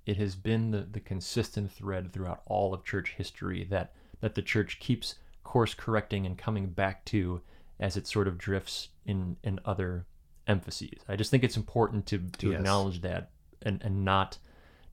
It 0.07 0.17
has 0.17 0.35
been 0.35 0.71
the, 0.73 0.81
the 0.81 1.01
consistent 1.01 1.71
thread 1.73 2.13
throughout 2.13 2.43
all 2.47 2.75
of 2.75 2.85
church 2.85 3.15
history 3.17 3.65
that 3.71 3.93
that 4.21 4.35
the 4.35 4.43
church 4.43 4.79
keeps 4.81 5.17
course 5.45 5.75
correcting 5.75 6.25
and 6.27 6.39
coming 6.39 6.69
back 6.69 7.05
to 7.07 7.41
as 7.81 7.97
it 7.97 8.07
sort 8.07 8.29
of 8.29 8.39
drifts 8.39 8.89
in 9.07 9.37
in 9.43 9.59
other 9.65 10.07
emphases. 10.47 11.01
I 11.09 11.17
just 11.17 11.31
think 11.31 11.45
it's 11.45 11.57
important 11.57 12.07
to 12.07 12.19
to 12.39 12.51
Yes. 12.51 12.59
acknowledge 12.59 13.01
that 13.03 13.31
and 13.63 13.81
and 13.83 14.05
not 14.05 14.39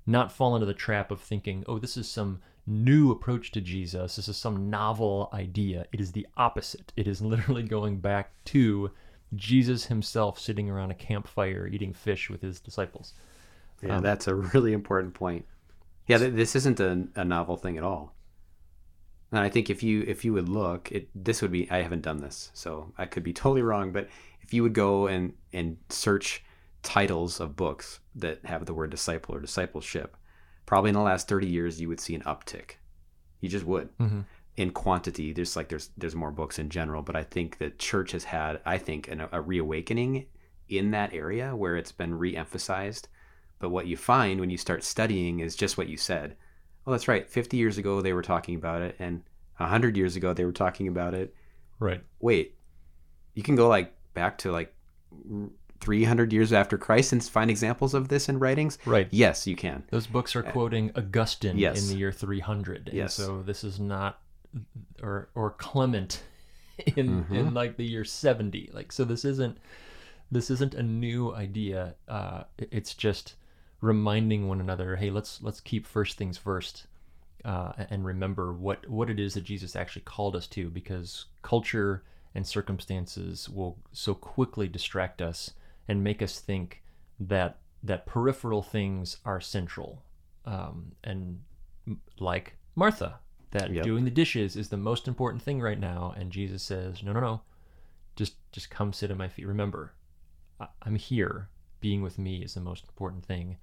not 0.06 0.32
fall 0.32 0.56
into 0.56 0.66
the 0.66 0.74
trap 0.74 1.12
of 1.12 1.22
thinking, 1.22 1.64
oh, 1.68 1.78
this 1.80 1.96
is 1.98 2.08
some 2.10 2.42
new 2.66 3.12
approach 3.12 3.52
to 3.52 3.62
Jesus. 3.62 4.16
This 4.16 4.28
is 4.28 4.38
some 4.38 4.70
novel 4.70 5.30
idea. 5.34 5.86
It 5.92 6.00
is 6.02 6.12
the 6.12 6.28
opposite. 6.38 6.94
It 6.96 7.08
is 7.08 7.22
literally 7.34 7.64
going 7.64 7.98
back 8.00 8.32
to 8.46 8.92
Jesus 9.36 9.86
himself 9.86 10.40
sitting 10.40 10.70
around 10.70 10.90
a 10.90 10.96
campfire 10.96 11.68
eating 11.68 11.94
fish 11.94 12.30
with 12.30 12.42
his 12.42 12.60
disciples. 12.60 13.14
Yeah, 13.82 13.98
Um, 13.98 14.04
that's 14.04 14.28
a 14.28 14.36
really 14.36 14.74
important 14.74 15.14
point. 15.14 15.46
Yeah, 16.08 16.18
th- 16.18 16.34
this 16.34 16.56
isn't 16.56 16.80
a, 16.80 17.08
a 17.16 17.24
novel 17.24 17.56
thing 17.56 17.78
at 17.78 17.84
all. 17.84 18.16
And 19.32 19.40
I 19.42 19.50
think 19.50 19.70
if 19.70 19.84
you 19.84 20.04
if 20.08 20.26
you 20.26 20.34
would 20.34 20.50
look, 20.50 20.92
it 20.92 21.10
this 21.14 21.42
would 21.42 21.52
be 21.52 21.70
I 21.70 21.82
haven't 21.84 22.02
done 22.02 22.18
this, 22.18 22.50
so 22.54 22.92
I 22.98 23.06
could 23.06 23.24
be 23.24 23.34
totally 23.42 23.62
wrong, 23.62 23.92
but 23.92 24.10
if 24.42 24.54
you 24.54 24.64
would 24.64 24.74
go 24.74 25.08
and 25.08 25.34
and 25.54 25.78
search 25.90 26.44
titles 26.82 27.40
of 27.40 27.56
books 27.56 28.00
that 28.16 28.44
have 28.46 28.66
the 28.66 28.74
word 28.74 28.90
disciple 28.90 29.36
or 29.36 29.40
discipleship, 29.40 30.18
probably 30.66 30.90
in 30.90 30.96
the 30.96 31.02
last 31.02 31.28
30 31.28 31.48
years 31.48 31.80
you 31.80 31.88
would 31.90 32.00
see 32.00 32.16
an 32.16 32.22
uptick. 32.22 32.76
You 33.42 33.50
just 33.50 33.66
would. 33.66 33.96
Mm-hmm. 33.98 34.22
In 34.58 34.72
quantity, 34.72 35.32
there's 35.32 35.56
like 35.56 35.70
there's 35.70 35.92
there's 35.98 36.16
more 36.16 36.32
books 36.32 36.58
in 36.58 36.70
general, 36.70 37.02
but 37.04 37.16
I 37.16 37.24
think 37.24 37.60
that 37.60 37.78
church 37.80 38.12
has 38.14 38.24
had 38.24 38.62
I 38.66 38.78
think 38.78 39.08
an, 39.08 39.28
a 39.32 39.42
reawakening 39.42 40.26
in 40.68 40.92
that 40.92 41.14
area 41.14 41.56
where 41.56 41.78
it's 41.78 41.92
been 41.92 42.16
re-emphasized. 42.16 43.08
But 43.60 43.70
what 43.70 43.88
you 43.88 43.98
find 43.98 44.40
when 44.40 44.50
you 44.50 44.58
start 44.58 44.84
studying 44.84 45.40
is 45.42 45.56
just 45.56 45.78
what 45.78 45.90
you 45.90 45.98
said. 45.98 46.36
Oh, 46.88 46.92
that's 46.92 47.08
right. 47.08 47.30
50 47.30 47.58
years 47.58 47.78
ago 47.78 48.02
they 48.02 48.14
were 48.14 48.22
talking 48.22 48.56
about 48.56 48.82
it 48.82 48.96
and 49.00 49.22
100 49.58 49.98
years 49.98 50.16
ago 50.16 50.34
they 50.34 50.46
were 50.46 50.52
talking 50.54 50.88
about 50.88 51.14
it. 51.14 51.36
Right. 51.80 52.02
Wait. 52.20 52.56
You 53.36 53.44
can 53.44 53.56
go 53.56 53.68
like 53.68 53.94
back 54.14 54.38
to 54.40 54.52
like 54.52 54.74
300 55.82 56.34
years 56.34 56.52
after 56.52 56.78
Christ 56.78 57.14
and 57.14 57.24
find 57.24 57.50
examples 57.50 57.94
of 57.94 58.10
this 58.10 58.28
in 58.30 58.40
writings? 58.40 58.78
Right. 58.86 59.08
Yes, 59.12 59.48
you 59.48 59.56
can. 59.56 59.84
Those 59.92 60.08
books 60.08 60.36
are 60.36 60.44
quoting 60.44 60.92
Augustine 60.96 61.58
Yes. 61.58 61.82
in 61.84 61.90
the 61.94 62.00
year 62.00 62.12
300. 62.12 62.88
And 62.90 62.98
Yes. 62.98 63.14
so 63.14 63.42
this 63.42 63.64
is 63.64 63.80
not 63.80 64.22
or 65.02 65.30
or 65.36 65.52
Clement 65.52 66.24
in 66.96 67.24
Mm-hmm. 67.24 67.36
in 67.36 67.54
like 67.54 67.78
the 67.78 67.86
year 67.86 68.04
70. 68.06 68.72
Like 68.74 68.92
so 68.92 69.04
this 69.06 69.24
isn't 69.26 69.58
this 70.32 70.50
isn't 70.50 70.74
a 70.76 70.84
new 70.84 71.34
idea. 71.34 71.96
Uh 72.08 72.44
it's 72.58 72.94
just 72.94 73.36
reminding 73.82 74.48
one 74.48 74.60
another, 74.60 74.96
hey, 74.96 75.10
let's 75.10 75.42
let's 75.42 75.60
keep 75.62 75.86
first 75.86 76.18
things 76.18 76.38
first. 76.38 76.86
Uh, 77.46 77.72
and 77.90 78.04
remember 78.04 78.52
what 78.54 78.88
what 78.90 79.10
it 79.10 79.20
is 79.20 79.34
that 79.34 79.46
Jesus 79.46 79.76
actually 79.76 80.02
called 80.02 80.36
us 80.36 80.46
to 80.48 80.70
because 80.70 81.26
culture 81.42 82.04
and 82.36 82.46
circumstances 82.46 83.48
will 83.50 83.78
so 83.94 84.14
quickly 84.14 84.68
distract 84.68 85.22
us 85.22 85.52
and 85.88 86.04
make 86.04 86.22
us 86.22 86.40
think 86.40 86.84
that 87.20 87.58
that 87.82 88.06
peripheral 88.06 88.62
things 88.62 89.18
are 89.24 89.40
central 89.40 90.04
um, 90.46 90.92
and 91.04 91.40
m- 91.88 92.02
like 92.20 92.58
Martha 92.76 93.20
that 93.52 93.72
Yep. 93.74 93.84
doing 93.86 94.04
the 94.04 94.12
dishes 94.12 94.56
is 94.58 94.68
the 94.70 94.78
most 94.78 95.08
important 95.08 95.42
thing 95.42 95.62
right 95.62 95.80
now 95.80 96.14
and 96.18 96.32
Jesus 96.32 96.62
says 96.62 97.02
no 97.02 97.14
no 97.14 97.22
no 97.22 97.42
just 98.18 98.34
just 98.52 98.70
come 98.70 98.92
sit 98.92 99.12
at 99.12 99.18
my 99.18 99.30
feet 99.30 99.48
remember 99.48 99.94
I- 100.60 100.68
I'm 100.84 100.96
here 100.96 101.48
being 101.80 102.02
with 102.02 102.20
me 102.20 102.44
is 102.44 102.54
the 102.54 102.60
most 102.60 102.84
important 102.84 103.26
thing 103.26 103.58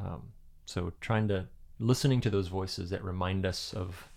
um, 0.00 0.32
so 0.64 0.92
trying 1.00 1.28
to 1.28 1.46
listening 1.78 2.20
to 2.20 2.30
those 2.30 2.48
voices 2.48 2.90
that 2.90 3.02
remind 3.02 3.44
us 3.44 3.72
of 3.74 4.08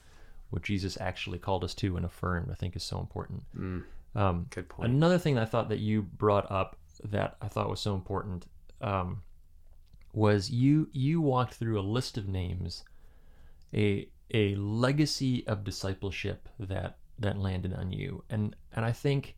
what 0.52 0.62
Jesus 0.62 0.98
actually 1.02 1.40
called 1.40 1.64
us 1.64 1.74
to 1.76 1.98
and 1.98 2.06
affirmed 2.06 2.50
I 2.52 2.56
think 2.56 2.76
is 2.76 2.84
so 2.84 3.00
important 3.00 3.44
Mm, 3.58 3.84
um, 4.16 4.48
good 4.50 4.70
point. 4.70 4.92
Another 4.92 5.18
thing 5.18 5.38
I 5.38 5.46
thought 5.46 5.70
that 5.70 5.80
you 5.80 6.02
brought 6.02 6.50
up 6.50 6.78
that 7.04 7.36
I 7.42 7.48
thought 7.48 7.70
was 7.70 7.82
so 7.82 7.94
important 7.94 8.46
um, 8.82 9.22
was 10.14 10.50
you 10.50 10.88
you 10.94 11.20
walked 11.22 11.56
through 11.56 11.80
a 11.80 11.82
list 11.82 12.18
of 12.18 12.28
names, 12.28 12.84
a 13.74 14.08
a 14.34 14.56
legacy 14.56 15.46
of 15.48 15.64
discipleship 15.64 16.48
that 16.60 16.98
that 17.20 17.38
landed 17.38 17.74
on 17.74 17.92
you, 17.92 18.24
and 18.30 18.56
and 18.74 18.86
I 18.86 18.92
think 18.92 19.36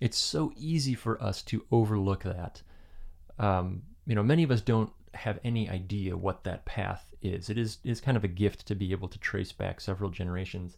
it's 0.00 0.18
so 0.18 0.52
easy 0.56 0.94
for 0.94 1.22
us 1.22 1.42
to 1.42 1.64
overlook 1.70 2.22
that. 2.24 2.62
Um, 3.38 3.82
you 4.06 4.14
know, 4.14 4.22
many 4.22 4.42
of 4.42 4.50
us 4.50 4.60
don't 4.60 4.92
have 5.16 5.38
any 5.44 5.68
idea 5.68 6.16
what 6.16 6.44
that 6.44 6.64
path 6.64 7.14
is. 7.22 7.50
It 7.50 7.58
is 7.58 7.78
is 7.84 8.00
kind 8.00 8.16
of 8.16 8.24
a 8.24 8.28
gift 8.28 8.66
to 8.66 8.74
be 8.74 8.92
able 8.92 9.08
to 9.08 9.18
trace 9.18 9.52
back 9.52 9.80
several 9.80 10.10
generations. 10.10 10.76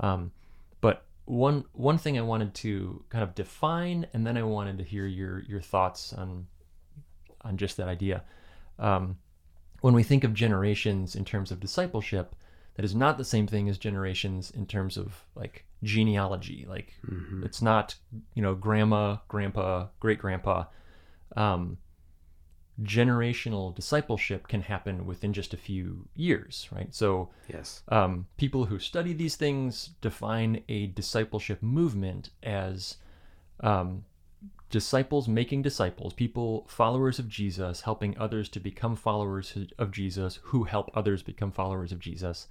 Um, 0.00 0.32
but 0.80 1.04
one 1.24 1.64
one 1.72 1.98
thing 1.98 2.18
I 2.18 2.22
wanted 2.22 2.54
to 2.54 3.02
kind 3.08 3.24
of 3.24 3.34
define, 3.34 4.06
and 4.12 4.26
then 4.26 4.36
I 4.36 4.42
wanted 4.42 4.78
to 4.78 4.84
hear 4.84 5.06
your 5.06 5.40
your 5.40 5.60
thoughts 5.60 6.12
on 6.12 6.46
on 7.42 7.56
just 7.56 7.76
that 7.76 7.88
idea. 7.88 8.22
Um, 8.78 9.18
when 9.80 9.94
we 9.94 10.02
think 10.02 10.24
of 10.24 10.34
generations 10.34 11.14
in 11.14 11.24
terms 11.24 11.50
of 11.50 11.60
discipleship, 11.60 12.34
that 12.74 12.84
is 12.84 12.94
not 12.94 13.18
the 13.18 13.24
same 13.24 13.46
thing 13.46 13.68
as 13.68 13.78
generations 13.78 14.50
in 14.50 14.66
terms 14.66 14.96
of 14.96 15.24
like 15.34 15.64
genealogy. 15.82 16.66
Like 16.68 16.94
Mhm. 17.06 17.44
it's 17.44 17.62
not 17.62 17.94
you 18.34 18.42
know 18.42 18.54
grandma, 18.54 19.16
grandpa, 19.28 19.88
great 20.00 20.18
grandpa. 20.18 20.64
Um, 21.36 21.78
generational 22.82 23.74
discipleship 23.74 24.48
can 24.48 24.62
happen 24.62 25.06
within 25.06 25.32
just 25.32 25.54
a 25.54 25.56
few 25.56 26.08
years, 26.14 26.68
right? 26.70 26.94
So 26.94 27.30
Yes. 27.48 27.82
um, 27.88 28.26
people 28.36 28.66
who 28.66 28.78
study 28.78 29.12
these 29.12 29.36
things 29.36 29.90
define 30.00 30.62
a 30.68 30.88
discipleship 30.88 31.62
movement 31.62 32.30
as 32.42 32.96
um, 33.60 34.04
disciples 34.70 35.28
making 35.28 35.62
disciples, 35.62 36.12
people, 36.12 36.66
followers 36.68 37.18
of 37.18 37.28
Jesus, 37.28 37.82
helping 37.82 38.16
others 38.18 38.48
to 38.50 38.60
become 38.60 38.96
followers 38.96 39.56
of 39.78 39.90
Jesus, 39.90 40.40
who 40.42 40.64
help 40.64 40.90
others 40.94 41.22
become 41.22 41.52
followers 41.52 41.92
of 41.92 41.98
Jesus. 41.98 42.48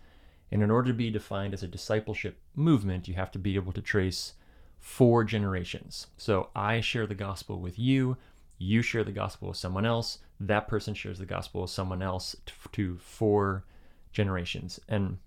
And 0.52 0.64
in 0.64 0.72
order 0.72 0.90
to 0.90 0.98
be 0.98 1.12
defined 1.12 1.54
as 1.54 1.64
a 1.64 1.68
discipleship 1.68 2.40
movement, 2.56 3.08
you 3.08 3.16
have 3.16 3.32
to 3.32 3.40
be 3.40 3.56
able 3.56 3.74
to 3.74 3.82
trace 3.82 4.34
four 4.80 5.24
generations. 5.24 6.08
So 6.18 6.50
I 6.56 6.80
share 6.82 7.08
the 7.08 7.16
gospel 7.16 7.60
with 7.60 7.78
you, 7.78 8.18
you 8.58 8.82
share 8.82 9.04
the 9.04 9.12
gospel 9.12 9.50
with 9.50 9.58
someone 9.58 9.86
else, 9.86 10.20
that 10.40 10.68
person 10.68 10.94
shares 10.94 11.20
the 11.20 11.26
gospel 11.26 11.62
with 11.62 11.72
someone 11.72 12.02
else 12.02 12.36
t- 12.46 12.54
to 12.72 12.98
four 12.98 13.66
generations. 14.12 14.80
And 14.88 15.18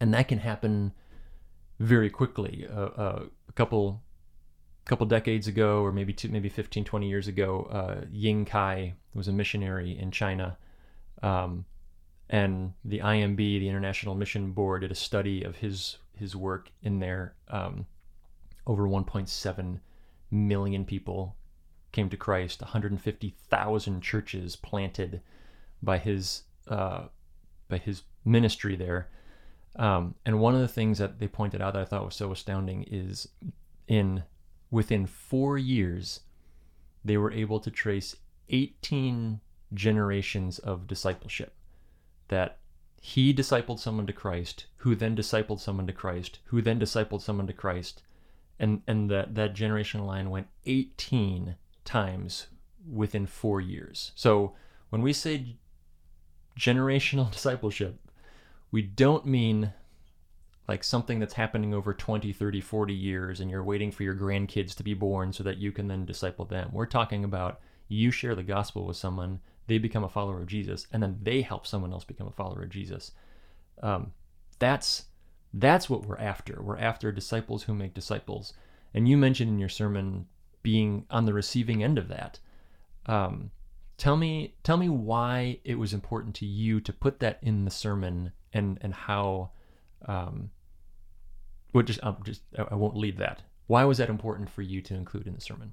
and 0.00 0.12
that 0.12 0.28
can 0.28 0.38
happen 0.38 0.92
very 1.78 2.10
quickly. 2.10 2.66
Uh, 2.70 2.80
uh, 2.80 3.22
a 3.48 3.52
couple 3.52 4.02
couple 4.86 5.06
decades 5.06 5.48
ago 5.48 5.82
or 5.82 5.90
maybe 5.90 6.12
two, 6.12 6.28
maybe 6.28 6.48
15 6.48 6.84
20 6.84 7.08
years 7.08 7.26
ago 7.26 7.68
uh, 7.72 8.04
ying 8.12 8.44
kai 8.44 8.94
was 9.14 9.26
a 9.26 9.32
missionary 9.32 9.98
in 9.98 10.12
china 10.12 10.56
um, 11.24 11.64
and 12.30 12.72
the 12.84 13.00
imb 13.00 13.36
the 13.36 13.68
international 13.68 14.14
mission 14.14 14.52
board 14.52 14.82
did 14.82 14.92
a 14.92 14.94
study 14.94 15.42
of 15.42 15.56
his 15.56 15.98
his 16.16 16.36
work 16.36 16.70
in 16.82 17.00
there 17.00 17.34
um, 17.48 17.84
over 18.66 18.86
1.7 18.86 19.80
million 20.30 20.84
people 20.84 21.34
came 21.96 22.08
to 22.08 22.16
christ 22.16 22.60
150000 22.60 24.00
churches 24.00 24.56
planted 24.56 25.20
by 25.82 25.98
his 25.98 26.42
uh, 26.68 27.04
by 27.68 27.78
his 27.78 28.02
ministry 28.24 28.76
there 28.76 29.08
um, 29.76 30.14
and 30.24 30.40
one 30.40 30.54
of 30.54 30.60
the 30.60 30.68
things 30.68 30.98
that 30.98 31.18
they 31.18 31.28
pointed 31.28 31.60
out 31.60 31.72
that 31.72 31.82
i 31.82 31.84
thought 31.84 32.04
was 32.04 32.14
so 32.14 32.32
astounding 32.32 32.84
is 32.84 33.28
in 33.88 34.22
within 34.70 35.06
four 35.06 35.58
years, 35.58 36.20
they 37.04 37.16
were 37.16 37.32
able 37.32 37.60
to 37.60 37.70
trace 37.70 38.16
18 38.48 39.40
generations 39.74 40.58
of 40.58 40.86
discipleship. 40.86 41.54
That 42.28 42.58
he 43.00 43.32
discipled 43.32 43.78
someone 43.78 44.06
to 44.06 44.12
Christ, 44.12 44.66
who 44.78 44.94
then 44.94 45.14
discipled 45.14 45.60
someone 45.60 45.86
to 45.86 45.92
Christ, 45.92 46.40
who 46.46 46.60
then 46.60 46.80
discipled 46.80 47.22
someone 47.22 47.46
to 47.46 47.52
Christ, 47.52 48.02
and 48.58 48.82
and 48.86 49.10
that 49.10 49.34
that 49.34 49.54
generation 49.54 50.04
line 50.04 50.30
went 50.30 50.48
18 50.64 51.56
times 51.86 52.48
within 52.90 53.26
four 53.26 53.60
years. 53.60 54.12
So 54.14 54.54
when 54.90 55.02
we 55.02 55.12
say 55.12 55.56
generational 56.58 57.30
discipleship, 57.32 57.98
we 58.70 58.82
don't 58.82 59.26
mean 59.26 59.72
like 60.68 60.82
something 60.82 61.20
that's 61.20 61.34
happening 61.34 61.72
over 61.72 61.94
20, 61.94 62.32
30, 62.32 62.60
40 62.60 62.94
years 62.94 63.40
and 63.40 63.50
you're 63.50 63.62
waiting 63.62 63.92
for 63.92 64.02
your 64.02 64.14
grandkids 64.14 64.74
to 64.74 64.82
be 64.82 64.94
born 64.94 65.32
so 65.32 65.44
that 65.44 65.58
you 65.58 65.70
can 65.70 65.86
then 65.88 66.04
disciple 66.04 66.44
them. 66.44 66.70
We're 66.72 66.86
talking 66.86 67.24
about 67.24 67.60
you 67.88 68.10
share 68.10 68.34
the 68.34 68.42
gospel 68.42 68.84
with 68.84 68.96
someone, 68.96 69.40
they 69.68 69.78
become 69.78 70.04
a 70.04 70.08
follower 70.08 70.40
of 70.40 70.48
Jesus, 70.48 70.86
and 70.92 71.02
then 71.02 71.18
they 71.22 71.42
help 71.42 71.66
someone 71.66 71.92
else 71.92 72.04
become 72.04 72.26
a 72.26 72.32
follower 72.32 72.64
of 72.64 72.70
Jesus. 72.70 73.12
Um, 73.82 74.12
that's 74.58 75.04
that's 75.54 75.88
what 75.88 76.04
we're 76.04 76.18
after. 76.18 76.60
We're 76.60 76.78
after 76.78 77.12
disciples 77.12 77.62
who 77.62 77.74
make 77.74 77.94
disciples. 77.94 78.52
And 78.92 79.08
you 79.08 79.16
mentioned 79.16 79.50
in 79.50 79.58
your 79.58 79.68
sermon 79.68 80.26
being 80.66 81.06
on 81.10 81.26
the 81.26 81.32
receiving 81.32 81.84
end 81.84 81.96
of 81.96 82.08
that. 82.08 82.40
Um, 83.06 83.52
tell 83.98 84.16
me 84.16 84.56
tell 84.64 84.76
me 84.76 84.88
why 84.88 85.60
it 85.62 85.78
was 85.78 85.92
important 85.92 86.34
to 86.36 86.44
you 86.44 86.80
to 86.80 86.92
put 86.92 87.20
that 87.20 87.38
in 87.40 87.64
the 87.64 87.70
sermon 87.70 88.32
and 88.52 88.76
and 88.80 88.92
how 88.92 89.52
um, 90.06 90.50
well, 91.72 91.84
just, 91.84 92.02
um, 92.02 92.16
just 92.24 92.42
I 92.58 92.74
won't 92.74 92.96
leave 92.96 93.18
that. 93.18 93.42
Why 93.68 93.84
was 93.84 93.98
that 93.98 94.08
important 94.08 94.50
for 94.50 94.62
you 94.62 94.82
to 94.82 94.94
include 94.94 95.28
in 95.28 95.34
the 95.34 95.40
sermon? 95.40 95.72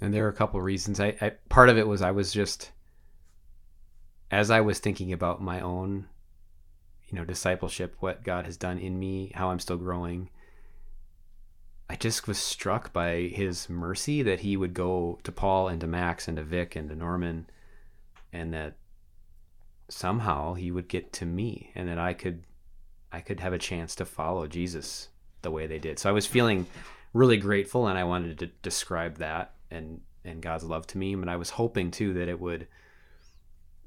And 0.00 0.14
there 0.14 0.24
are 0.26 0.28
a 0.28 0.40
couple 0.40 0.60
of 0.60 0.64
reasons. 0.64 1.00
I, 1.00 1.16
I 1.20 1.32
part 1.48 1.68
of 1.68 1.76
it 1.76 1.88
was 1.88 2.00
I 2.00 2.12
was 2.12 2.32
just 2.32 2.70
as 4.30 4.48
I 4.48 4.60
was 4.60 4.78
thinking 4.78 5.12
about 5.12 5.42
my 5.42 5.60
own, 5.60 6.06
you 7.08 7.18
know, 7.18 7.24
discipleship, 7.24 7.96
what 7.98 8.22
God 8.22 8.44
has 8.44 8.56
done 8.56 8.78
in 8.78 8.96
me, 8.96 9.32
how 9.34 9.50
I'm 9.50 9.58
still 9.58 9.76
growing. 9.76 10.30
I 11.88 11.96
just 11.96 12.26
was 12.26 12.38
struck 12.38 12.92
by 12.92 13.22
his 13.22 13.68
mercy 13.68 14.22
that 14.22 14.40
he 14.40 14.56
would 14.56 14.74
go 14.74 15.18
to 15.22 15.32
Paul 15.32 15.68
and 15.68 15.80
to 15.80 15.86
Max 15.86 16.28
and 16.28 16.36
to 16.38 16.42
Vic 16.42 16.76
and 16.76 16.88
to 16.88 16.96
Norman 16.96 17.46
and 18.32 18.54
that 18.54 18.76
somehow 19.88 20.54
he 20.54 20.70
would 20.70 20.88
get 20.88 21.12
to 21.12 21.26
me 21.26 21.70
and 21.74 21.88
that 21.88 21.98
I 21.98 22.14
could 22.14 22.44
I 23.12 23.20
could 23.20 23.40
have 23.40 23.52
a 23.52 23.58
chance 23.58 23.94
to 23.96 24.04
follow 24.04 24.46
Jesus 24.48 25.08
the 25.42 25.50
way 25.50 25.66
they 25.66 25.78
did. 25.78 25.98
So 25.98 26.08
I 26.08 26.12
was 26.12 26.26
feeling 26.26 26.66
really 27.12 27.36
grateful 27.36 27.86
and 27.86 27.96
I 27.96 28.04
wanted 28.04 28.38
to 28.38 28.46
describe 28.62 29.18
that 29.18 29.54
and 29.70 30.00
and 30.24 30.40
God's 30.40 30.64
love 30.64 30.86
to 30.88 30.98
me 30.98 31.12
and 31.12 31.30
I 31.30 31.36
was 31.36 31.50
hoping 31.50 31.90
too 31.90 32.14
that 32.14 32.28
it 32.28 32.40
would 32.40 32.66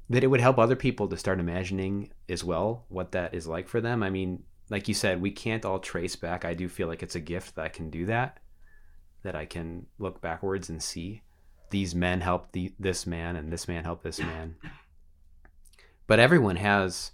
that 0.08 0.24
it 0.24 0.28
would 0.28 0.40
help 0.40 0.58
other 0.58 0.76
people 0.76 1.08
to 1.08 1.16
start 1.16 1.40
imagining 1.40 2.10
as 2.28 2.42
well 2.42 2.84
what 2.88 3.12
that 3.12 3.34
is 3.34 3.46
like 3.46 3.68
for 3.68 3.80
them. 3.80 4.02
I 4.02 4.08
mean, 4.08 4.44
like 4.70 4.88
you 4.88 4.94
said, 4.94 5.20
we 5.20 5.30
can't 5.30 5.64
all 5.64 5.78
trace 5.78 6.16
back. 6.16 6.44
I 6.44 6.54
do 6.54 6.68
feel 6.68 6.88
like 6.88 7.02
it's 7.02 7.14
a 7.14 7.20
gift 7.20 7.54
that 7.54 7.64
I 7.64 7.68
can 7.68 7.90
do 7.90 8.06
that, 8.06 8.38
that 9.22 9.34
I 9.34 9.46
can 9.46 9.86
look 9.98 10.20
backwards 10.20 10.68
and 10.68 10.82
see 10.82 11.22
these 11.70 11.94
men 11.94 12.20
helped 12.20 12.52
the, 12.52 12.72
this 12.78 13.06
man 13.06 13.36
and 13.36 13.52
this 13.52 13.68
man 13.68 13.84
helped 13.84 14.02
this 14.02 14.18
man. 14.18 14.56
But 16.06 16.18
everyone 16.18 16.56
has 16.56 17.12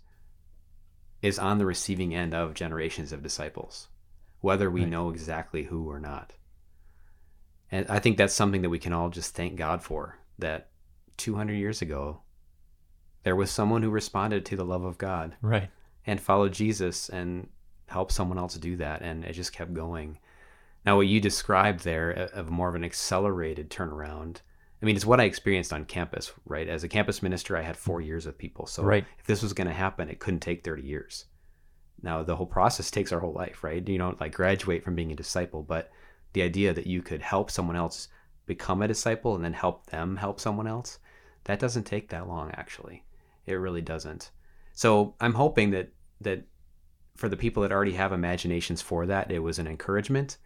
is 1.20 1.38
on 1.38 1.58
the 1.58 1.66
receiving 1.66 2.14
end 2.14 2.34
of 2.34 2.54
generations 2.54 3.12
of 3.12 3.22
disciples, 3.22 3.88
whether 4.40 4.70
we 4.70 4.82
right. 4.82 4.90
know 4.90 5.10
exactly 5.10 5.64
who 5.64 5.90
or 5.90 5.98
not. 5.98 6.34
And 7.72 7.86
I 7.88 7.98
think 7.98 8.18
that's 8.18 8.34
something 8.34 8.62
that 8.62 8.70
we 8.70 8.78
can 8.78 8.92
all 8.92 9.08
just 9.08 9.34
thank 9.34 9.56
God 9.56 9.82
for 9.82 10.18
that 10.38 10.68
200 11.16 11.54
years 11.54 11.80
ago 11.80 12.20
there 13.24 13.34
was 13.34 13.50
someone 13.50 13.82
who 13.82 13.90
responded 13.90 14.44
to 14.46 14.56
the 14.56 14.64
love 14.64 14.84
of 14.84 14.98
God. 14.98 15.34
Right. 15.40 15.70
And 16.06 16.20
follow 16.20 16.48
Jesus 16.48 17.08
and 17.08 17.48
help 17.86 18.12
someone 18.12 18.38
else 18.38 18.56
do 18.56 18.76
that. 18.76 19.02
And 19.02 19.24
it 19.24 19.32
just 19.32 19.52
kept 19.52 19.72
going. 19.72 20.18
Now, 20.84 20.96
what 20.96 21.06
you 21.06 21.20
described 21.20 21.82
there 21.84 22.30
uh, 22.34 22.38
of 22.38 22.50
more 22.50 22.68
of 22.68 22.74
an 22.74 22.84
accelerated 22.84 23.70
turnaround, 23.70 24.40
I 24.82 24.86
mean, 24.86 24.96
it's 24.96 25.06
what 25.06 25.20
I 25.20 25.24
experienced 25.24 25.72
on 25.72 25.86
campus, 25.86 26.32
right? 26.44 26.68
As 26.68 26.84
a 26.84 26.88
campus 26.88 27.22
minister, 27.22 27.56
I 27.56 27.62
had 27.62 27.76
four 27.76 28.02
years 28.02 28.26
with 28.26 28.36
people. 28.36 28.66
So 28.66 28.82
right. 28.82 29.06
if 29.18 29.24
this 29.24 29.42
was 29.42 29.54
going 29.54 29.66
to 29.66 29.72
happen, 29.72 30.10
it 30.10 30.18
couldn't 30.18 30.40
take 30.40 30.62
30 30.62 30.82
years. 30.82 31.24
Now, 32.02 32.22
the 32.22 32.36
whole 32.36 32.46
process 32.46 32.90
takes 32.90 33.12
our 33.12 33.20
whole 33.20 33.32
life, 33.32 33.64
right? 33.64 33.86
You 33.88 33.96
don't 33.96 34.20
like 34.20 34.34
graduate 34.34 34.84
from 34.84 34.94
being 34.94 35.10
a 35.10 35.16
disciple, 35.16 35.62
but 35.62 35.90
the 36.34 36.42
idea 36.42 36.74
that 36.74 36.86
you 36.86 37.00
could 37.00 37.22
help 37.22 37.50
someone 37.50 37.76
else 37.76 38.08
become 38.44 38.82
a 38.82 38.88
disciple 38.88 39.34
and 39.34 39.42
then 39.42 39.54
help 39.54 39.86
them 39.86 40.16
help 40.16 40.38
someone 40.38 40.66
else, 40.66 40.98
that 41.44 41.58
doesn't 41.58 41.84
take 41.84 42.10
that 42.10 42.28
long, 42.28 42.50
actually. 42.50 43.04
It 43.46 43.54
really 43.54 43.80
doesn't. 43.80 44.32
So 44.74 45.14
I'm 45.18 45.32
hoping 45.32 45.70
that 45.70 45.93
that 46.20 46.44
for 47.16 47.28
the 47.28 47.36
people 47.36 47.62
that 47.62 47.72
already 47.72 47.92
have 47.92 48.12
imaginations 48.12 48.82
for 48.82 49.06
that, 49.06 49.30
it 49.30 49.38
was 49.38 49.58
an 49.58 49.66
encouragement. 49.66 50.38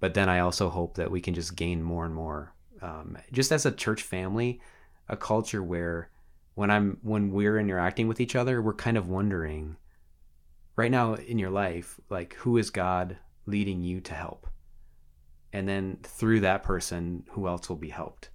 But 0.00 0.14
then 0.14 0.28
I 0.28 0.40
also 0.40 0.68
hope 0.68 0.96
that 0.96 1.10
we 1.10 1.20
can 1.20 1.34
just 1.34 1.56
gain 1.56 1.82
more 1.82 2.04
and 2.04 2.14
more, 2.14 2.54
um, 2.82 3.16
just 3.32 3.52
as 3.52 3.64
a 3.66 3.72
church 3.72 4.02
family, 4.02 4.60
a 5.08 5.16
culture 5.16 5.62
where 5.62 6.10
when 6.54 6.70
I'm 6.70 6.98
when 7.02 7.30
we're 7.30 7.58
interacting 7.58 8.06
with 8.08 8.20
each 8.20 8.36
other, 8.36 8.62
we're 8.62 8.74
kind 8.74 8.96
of 8.96 9.08
wondering 9.08 9.76
right 10.76 10.90
now 10.90 11.14
in 11.14 11.38
your 11.38 11.50
life, 11.50 11.98
like 12.10 12.34
who 12.34 12.56
is 12.56 12.70
God 12.70 13.18
leading 13.46 13.82
you 13.82 14.00
to 14.02 14.14
help? 14.14 14.46
And 15.52 15.68
then 15.68 15.98
through 16.02 16.40
that 16.40 16.62
person, 16.62 17.24
who 17.30 17.46
else 17.46 17.68
will 17.68 17.76
be 17.76 17.90
helped? 17.90 18.30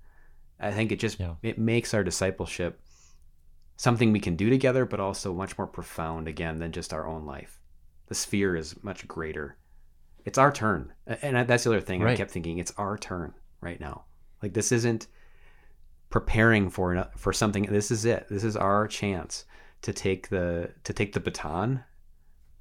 I 0.60 0.71
think 0.71 0.91
it 0.91 0.99
just 0.99 1.19
yeah. 1.19 1.36
it 1.41 1.58
makes 1.58 1.93
our 1.93 2.04
discipleship 2.04 2.82
something 3.80 4.12
we 4.12 4.20
can 4.20 4.36
do 4.36 4.50
together, 4.50 4.86
but 4.86 5.00
also 5.00 5.34
much 5.34 5.58
more 5.58 5.65
profound 5.65 6.28
again 6.28 6.60
than 6.60 6.74
just 6.74 6.94
our 6.94 7.08
own 7.08 7.26
life. 7.26 7.62
The 8.08 8.13
sphere 8.13 8.58
is 8.58 8.76
much 8.84 9.08
greater. 9.08 9.56
It's 10.26 10.38
our 10.38 10.52
turn. 10.52 10.92
And 11.08 11.48
that's 11.48 11.63
the 11.63 11.70
other 11.70 11.80
thing 11.80 12.02
right. 12.02 12.12
I 12.12 12.18
kept 12.18 12.32
thinking. 12.32 12.58
It's 12.58 12.74
our 12.78 12.98
turn 12.98 13.34
right 13.62 13.80
now. 13.80 14.04
Like 14.44 14.54
this 14.54 14.74
isn't 14.74 15.08
preparing 16.10 16.70
for 16.70 17.10
for 17.15 17.32
something. 17.32 17.63
This 17.63 17.89
is 17.89 18.04
it. 18.04 18.28
This 18.30 18.44
is 18.44 18.58
our 18.58 18.86
chance 18.86 19.46
to 19.84 19.94
take 19.94 20.28
the 20.28 20.72
to 20.84 20.92
take 20.92 21.13
the 21.13 21.22
baton. 21.22 21.82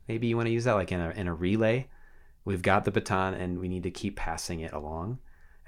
Maybe 0.06 0.28
you 0.28 0.36
want 0.36 0.46
to 0.46 0.52
use 0.52 0.64
that 0.64 0.74
like 0.74 0.92
in 0.92 1.00
a 1.00 1.10
in 1.10 1.26
a 1.26 1.34
relay. 1.34 1.88
We've 2.44 2.62
got 2.62 2.84
the 2.84 2.92
baton 2.92 3.34
and 3.34 3.58
we 3.58 3.68
need 3.68 3.82
to 3.82 3.90
keep 3.90 4.14
passing 4.14 4.60
it 4.60 4.72
along 4.72 5.18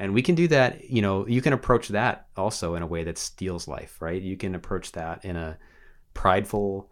and 0.00 0.14
we 0.14 0.22
can 0.22 0.34
do 0.34 0.48
that 0.48 0.90
you 0.90 1.02
know 1.02 1.26
you 1.26 1.40
can 1.40 1.52
approach 1.52 1.88
that 1.88 2.26
also 2.36 2.74
in 2.74 2.82
a 2.82 2.86
way 2.86 3.04
that 3.04 3.18
steals 3.18 3.68
life 3.68 4.00
right? 4.00 4.20
You 4.20 4.36
can 4.36 4.54
approach 4.54 4.92
that 4.92 5.24
in 5.24 5.36
a 5.36 5.58
prideful 6.14 6.90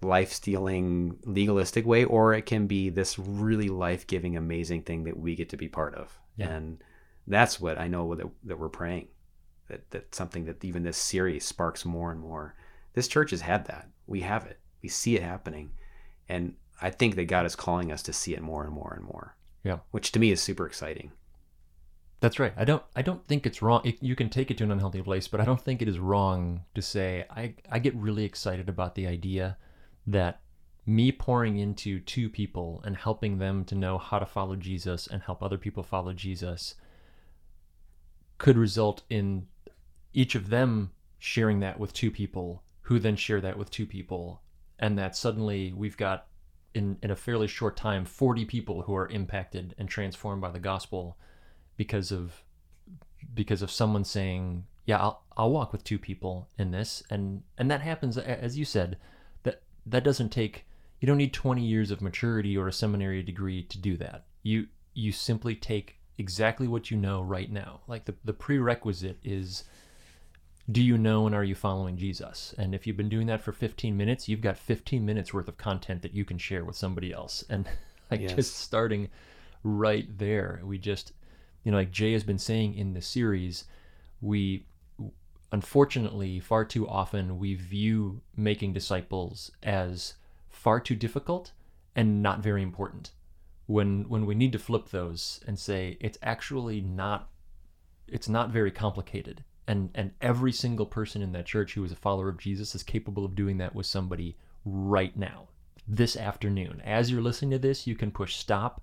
life 0.00 0.32
stealing 0.32 1.18
legalistic 1.24 1.84
way 1.86 2.04
or 2.04 2.34
it 2.34 2.46
can 2.46 2.66
be 2.66 2.88
this 2.88 3.18
really 3.18 3.68
life-giving 3.68 4.36
amazing 4.36 4.82
thing 4.82 5.04
that 5.04 5.18
we 5.18 5.34
get 5.34 5.48
to 5.50 5.56
be 5.56 5.68
part 5.68 5.94
of. 5.94 6.18
Yeah. 6.36 6.50
and 6.50 6.82
that's 7.26 7.60
what 7.60 7.78
i 7.78 7.88
know 7.88 8.14
that, 8.14 8.26
that 8.44 8.58
we're 8.58 8.68
praying 8.68 9.08
that 9.68 9.90
that 9.90 10.14
something 10.14 10.44
that 10.46 10.64
even 10.64 10.82
this 10.82 10.96
series 10.96 11.44
sparks 11.44 11.84
more 11.84 12.10
and 12.10 12.20
more. 12.20 12.54
This 12.94 13.06
church 13.08 13.30
has 13.30 13.42
had 13.42 13.66
that. 13.66 13.88
We 14.06 14.22
have 14.22 14.46
it. 14.46 14.58
We 14.82 14.88
see 14.88 15.14
it 15.14 15.22
happening. 15.22 15.72
And 16.28 16.54
i 16.80 16.90
think 16.90 17.16
that 17.16 17.24
god 17.24 17.44
is 17.44 17.56
calling 17.56 17.90
us 17.90 18.02
to 18.04 18.12
see 18.12 18.34
it 18.34 18.40
more 18.40 18.64
and 18.64 18.72
more 18.72 18.94
and 18.96 19.04
more 19.04 19.36
yeah. 19.64 19.78
which 19.90 20.12
to 20.12 20.20
me 20.20 20.30
is 20.30 20.40
super 20.40 20.64
exciting 20.66 21.10
that's 22.20 22.38
right. 22.38 22.52
I 22.56 22.64
don't. 22.64 22.82
I 22.96 23.02
don't 23.02 23.26
think 23.26 23.46
it's 23.46 23.62
wrong. 23.62 23.92
You 24.00 24.16
can 24.16 24.28
take 24.28 24.50
it 24.50 24.58
to 24.58 24.64
an 24.64 24.72
unhealthy 24.72 25.02
place, 25.02 25.28
but 25.28 25.40
I 25.40 25.44
don't 25.44 25.60
think 25.60 25.80
it 25.80 25.88
is 25.88 25.98
wrong 25.98 26.64
to 26.74 26.82
say 26.82 27.24
I. 27.30 27.54
I 27.70 27.78
get 27.78 27.94
really 27.94 28.24
excited 28.24 28.68
about 28.68 28.94
the 28.94 29.06
idea 29.06 29.56
that 30.06 30.40
me 30.84 31.12
pouring 31.12 31.58
into 31.58 32.00
two 32.00 32.30
people 32.30 32.82
and 32.84 32.96
helping 32.96 33.38
them 33.38 33.62
to 33.62 33.74
know 33.74 33.98
how 33.98 34.18
to 34.18 34.24
follow 34.24 34.56
Jesus 34.56 35.06
and 35.06 35.22
help 35.22 35.42
other 35.42 35.58
people 35.58 35.82
follow 35.82 36.14
Jesus 36.14 36.74
could 38.38 38.56
result 38.56 39.02
in 39.10 39.46
each 40.14 40.34
of 40.34 40.48
them 40.48 40.90
sharing 41.18 41.60
that 41.60 41.78
with 41.78 41.92
two 41.92 42.10
people 42.10 42.62
who 42.82 42.98
then 42.98 43.16
share 43.16 43.40
that 43.40 43.58
with 43.58 43.70
two 43.70 43.84
people 43.84 44.40
and 44.78 44.98
that 44.98 45.14
suddenly 45.14 45.74
we've 45.74 45.96
got 45.96 46.26
in 46.72 46.96
in 47.02 47.10
a 47.10 47.16
fairly 47.16 47.46
short 47.46 47.76
time 47.76 48.06
40 48.06 48.46
people 48.46 48.82
who 48.82 48.94
are 48.94 49.08
impacted 49.08 49.74
and 49.76 49.88
transformed 49.90 50.40
by 50.40 50.50
the 50.50 50.58
gospel 50.58 51.18
because 51.78 52.12
of 52.12 52.42
because 53.32 53.62
of 53.62 53.70
someone 53.70 54.04
saying, 54.04 54.66
"Yeah, 54.84 54.98
I'll 54.98 55.22
I'll 55.38 55.50
walk 55.50 55.72
with 55.72 55.84
two 55.84 55.98
people 55.98 56.50
in 56.58 56.72
this," 56.72 57.02
and 57.08 57.44
and 57.56 57.70
that 57.70 57.80
happens 57.80 58.18
as 58.18 58.58
you 58.58 58.66
said. 58.66 58.98
That 59.44 59.62
that 59.86 60.04
doesn't 60.04 60.28
take. 60.28 60.66
You 61.00 61.06
don't 61.06 61.16
need 61.16 61.32
20 61.32 61.64
years 61.64 61.92
of 61.92 62.02
maturity 62.02 62.58
or 62.58 62.66
a 62.66 62.72
seminary 62.72 63.22
degree 63.22 63.62
to 63.62 63.78
do 63.78 63.96
that. 63.96 64.26
You 64.42 64.66
you 64.92 65.12
simply 65.12 65.54
take 65.54 66.00
exactly 66.18 66.66
what 66.68 66.90
you 66.90 66.98
know 66.98 67.22
right 67.22 67.50
now. 67.50 67.80
Like 67.86 68.04
the 68.04 68.16
the 68.24 68.34
prerequisite 68.34 69.18
is 69.24 69.64
do 70.70 70.82
you 70.82 70.98
know 70.98 71.24
and 71.24 71.34
are 71.34 71.44
you 71.44 71.54
following 71.54 71.96
Jesus? 71.96 72.54
And 72.58 72.74
if 72.74 72.86
you've 72.86 72.96
been 72.96 73.08
doing 73.08 73.28
that 73.28 73.40
for 73.40 73.52
15 73.52 73.96
minutes, 73.96 74.28
you've 74.28 74.42
got 74.42 74.58
15 74.58 75.04
minutes 75.06 75.32
worth 75.32 75.48
of 75.48 75.56
content 75.56 76.02
that 76.02 76.12
you 76.12 76.26
can 76.26 76.36
share 76.36 76.62
with 76.62 76.76
somebody 76.76 77.10
else. 77.10 77.42
And 77.48 77.66
like 78.10 78.20
yes. 78.20 78.34
just 78.34 78.56
starting 78.56 79.08
right 79.62 80.06
there, 80.18 80.60
we 80.62 80.76
just 80.76 81.12
you 81.64 81.72
know, 81.72 81.78
like 81.78 81.90
Jay 81.90 82.12
has 82.12 82.24
been 82.24 82.38
saying 82.38 82.74
in 82.74 82.94
the 82.94 83.02
series, 83.02 83.64
we 84.20 84.64
unfortunately 85.52 86.40
far 86.40 86.64
too 86.64 86.86
often 86.86 87.38
we 87.38 87.54
view 87.54 88.20
making 88.36 88.72
disciples 88.72 89.50
as 89.62 90.14
far 90.50 90.78
too 90.78 90.94
difficult 90.94 91.52
and 91.96 92.22
not 92.22 92.40
very 92.40 92.62
important. 92.62 93.12
When 93.66 94.08
when 94.08 94.26
we 94.26 94.34
need 94.34 94.52
to 94.52 94.58
flip 94.58 94.88
those 94.90 95.40
and 95.46 95.58
say 95.58 95.96
it's 96.00 96.18
actually 96.22 96.80
not 96.80 97.28
it's 98.06 98.28
not 98.28 98.50
very 98.50 98.70
complicated. 98.70 99.44
And 99.66 99.90
and 99.94 100.12
every 100.20 100.52
single 100.52 100.86
person 100.86 101.22
in 101.22 101.32
that 101.32 101.46
church 101.46 101.74
who 101.74 101.84
is 101.84 101.92
a 101.92 101.96
follower 101.96 102.28
of 102.28 102.38
Jesus 102.38 102.74
is 102.74 102.82
capable 102.82 103.24
of 103.24 103.34
doing 103.34 103.58
that 103.58 103.74
with 103.74 103.86
somebody 103.86 104.36
right 104.64 105.16
now. 105.16 105.48
This 105.86 106.16
afternoon. 106.16 106.82
As 106.84 107.10
you're 107.10 107.22
listening 107.22 107.52
to 107.52 107.58
this, 107.58 107.86
you 107.86 107.94
can 107.94 108.10
push 108.10 108.36
stop 108.36 108.82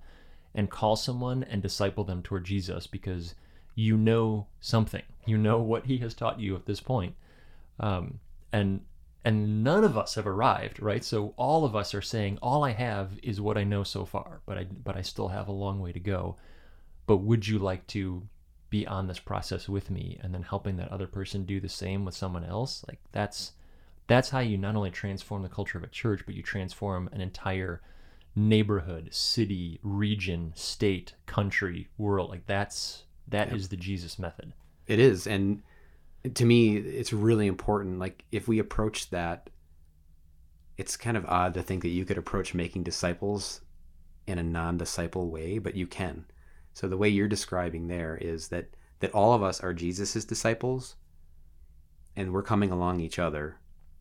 and 0.56 0.70
call 0.70 0.96
someone 0.96 1.44
and 1.44 1.62
disciple 1.62 2.04
them 2.04 2.24
toward 2.24 2.46
Jesus 2.46 2.88
because 2.88 3.36
you 3.76 3.98
know 3.98 4.48
something. 4.62 5.04
You 5.26 5.38
know 5.38 5.60
what 5.60 5.86
he 5.86 5.98
has 6.00 6.14
taught 6.14 6.40
you 6.40 6.56
at 6.56 6.66
this 6.66 6.80
point. 6.80 7.16
Um, 7.80 8.20
and 8.52 8.82
and 9.26 9.64
none 9.64 9.84
of 9.84 9.98
us 9.98 10.16
have 10.16 10.28
arrived, 10.28 10.80
right? 10.80 11.04
So 11.04 11.34
all 11.36 11.66
of 11.66 11.76
us 11.76 11.96
are 11.96 12.02
saying 12.02 12.38
all 12.42 12.64
I 12.64 12.72
have 12.72 13.20
is 13.24 13.42
what 13.42 13.58
I 13.58 13.64
know 13.64 13.84
so 13.84 14.06
far, 14.06 14.42
but 14.46 14.58
I 14.58 14.64
but 14.64 14.96
I 14.96 15.02
still 15.02 15.28
have 15.28 15.48
a 15.48 15.52
long 15.52 15.80
way 15.80 15.92
to 15.92 16.00
go. 16.00 16.38
But 17.08 17.18
would 17.18 17.48
you 17.48 17.60
like 17.60 17.86
to 17.88 18.28
be 18.70 18.88
on 18.88 19.08
this 19.08 19.20
process 19.20 19.68
with 19.68 19.90
me 19.90 20.20
and 20.22 20.34
then 20.34 20.44
helping 20.44 20.78
that 20.78 20.92
other 20.92 21.08
person 21.08 21.46
do 21.46 21.60
the 21.60 21.70
same 21.70 22.06
with 22.06 22.16
someone 22.16 22.46
else? 22.46 22.86
Like 22.88 23.00
that's 23.12 23.52
that's 24.08 24.30
how 24.30 24.40
you 24.40 24.58
not 24.58 24.76
only 24.76 24.92
transform 24.92 25.42
the 25.42 25.50
culture 25.50 25.78
of 25.78 25.84
a 25.84 25.88
church, 25.88 26.22
but 26.26 26.36
you 26.36 26.44
transform 26.44 27.10
an 27.12 27.20
entire 27.20 27.82
neighborhood, 28.36 29.14
city, 29.14 29.80
region, 29.82 30.52
state, 30.56 31.14
country, 31.26 31.90
world. 31.98 32.30
Like 32.30 32.46
that's 32.46 33.04
that 33.28 33.50
yeah. 33.50 33.56
is 33.56 33.70
the 33.70 33.78
Jesus 33.78 34.20
method. 34.20 34.54
It 34.88 35.00
is, 35.00 35.26
and 35.26 35.64
to 36.34 36.46
me, 36.46 36.78
it's 36.78 37.14
really 37.14 37.48
important. 37.48 38.00
Like 38.00 38.24
if 38.32 38.48
we 38.48 38.60
approach 38.60 39.10
that, 39.10 39.50
it's 40.78 40.98
kind 40.98 41.16
of 41.16 41.26
odd 41.26 41.54
to 41.54 41.64
think 41.64 41.82
that 41.84 41.90
you 41.90 42.06
could 42.06 42.18
approach 42.18 42.54
making 42.54 42.84
disciples 42.84 43.62
in 44.28 44.38
a 44.38 44.44
non-disciple 44.44 45.30
way, 45.30 45.58
but 45.60 45.76
you 45.76 45.88
can. 45.88 46.26
So 46.74 46.88
the 46.88 46.98
way 46.98 47.10
you're 47.10 47.28
describing 47.28 47.88
there 47.88 48.18
is 48.18 48.50
that 48.50 48.70
that 49.00 49.12
all 49.12 49.34
of 49.34 49.44
us 49.44 49.62
are 49.62 49.74
Jesus's 49.74 50.26
disciples, 50.26 50.96
and 52.16 52.32
we're 52.32 52.44
coming 52.44 52.72
along 52.72 53.00
each 53.00 53.20
other 53.20 53.58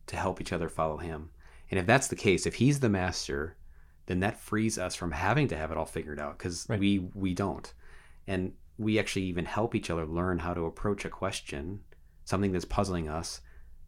to 0.07 0.15
help 0.15 0.39
each 0.39 0.53
other 0.53 0.69
follow 0.69 0.97
Him. 0.97 1.29
And 1.71 1.79
if 1.79 1.85
that's 1.85 2.07
the 2.07 2.15
case, 2.15 2.45
if 2.45 2.55
He's 2.55 2.79
the 2.79 2.89
master 2.89 3.55
then 4.07 4.19
that 4.19 4.39
frees 4.39 4.77
us 4.77 4.95
from 4.95 5.11
having 5.11 5.47
to 5.47 5.57
have 5.57 5.71
it 5.71 5.77
all 5.77 5.85
figured 5.85 6.19
out 6.19 6.37
because 6.37 6.65
Right. 6.69 6.79
we 6.79 6.99
we 7.13 7.33
don't, 7.33 7.73
and 8.27 8.53
we 8.77 8.99
actually 8.99 9.25
even 9.25 9.45
help 9.45 9.73
each 9.75 9.89
other 9.89 10.05
learn 10.05 10.39
how 10.39 10.53
to 10.53 10.65
approach 10.65 11.05
a 11.05 11.09
question, 11.09 11.81
something 12.23 12.51
that's 12.51 12.65
puzzling 12.65 13.07
us, 13.07 13.41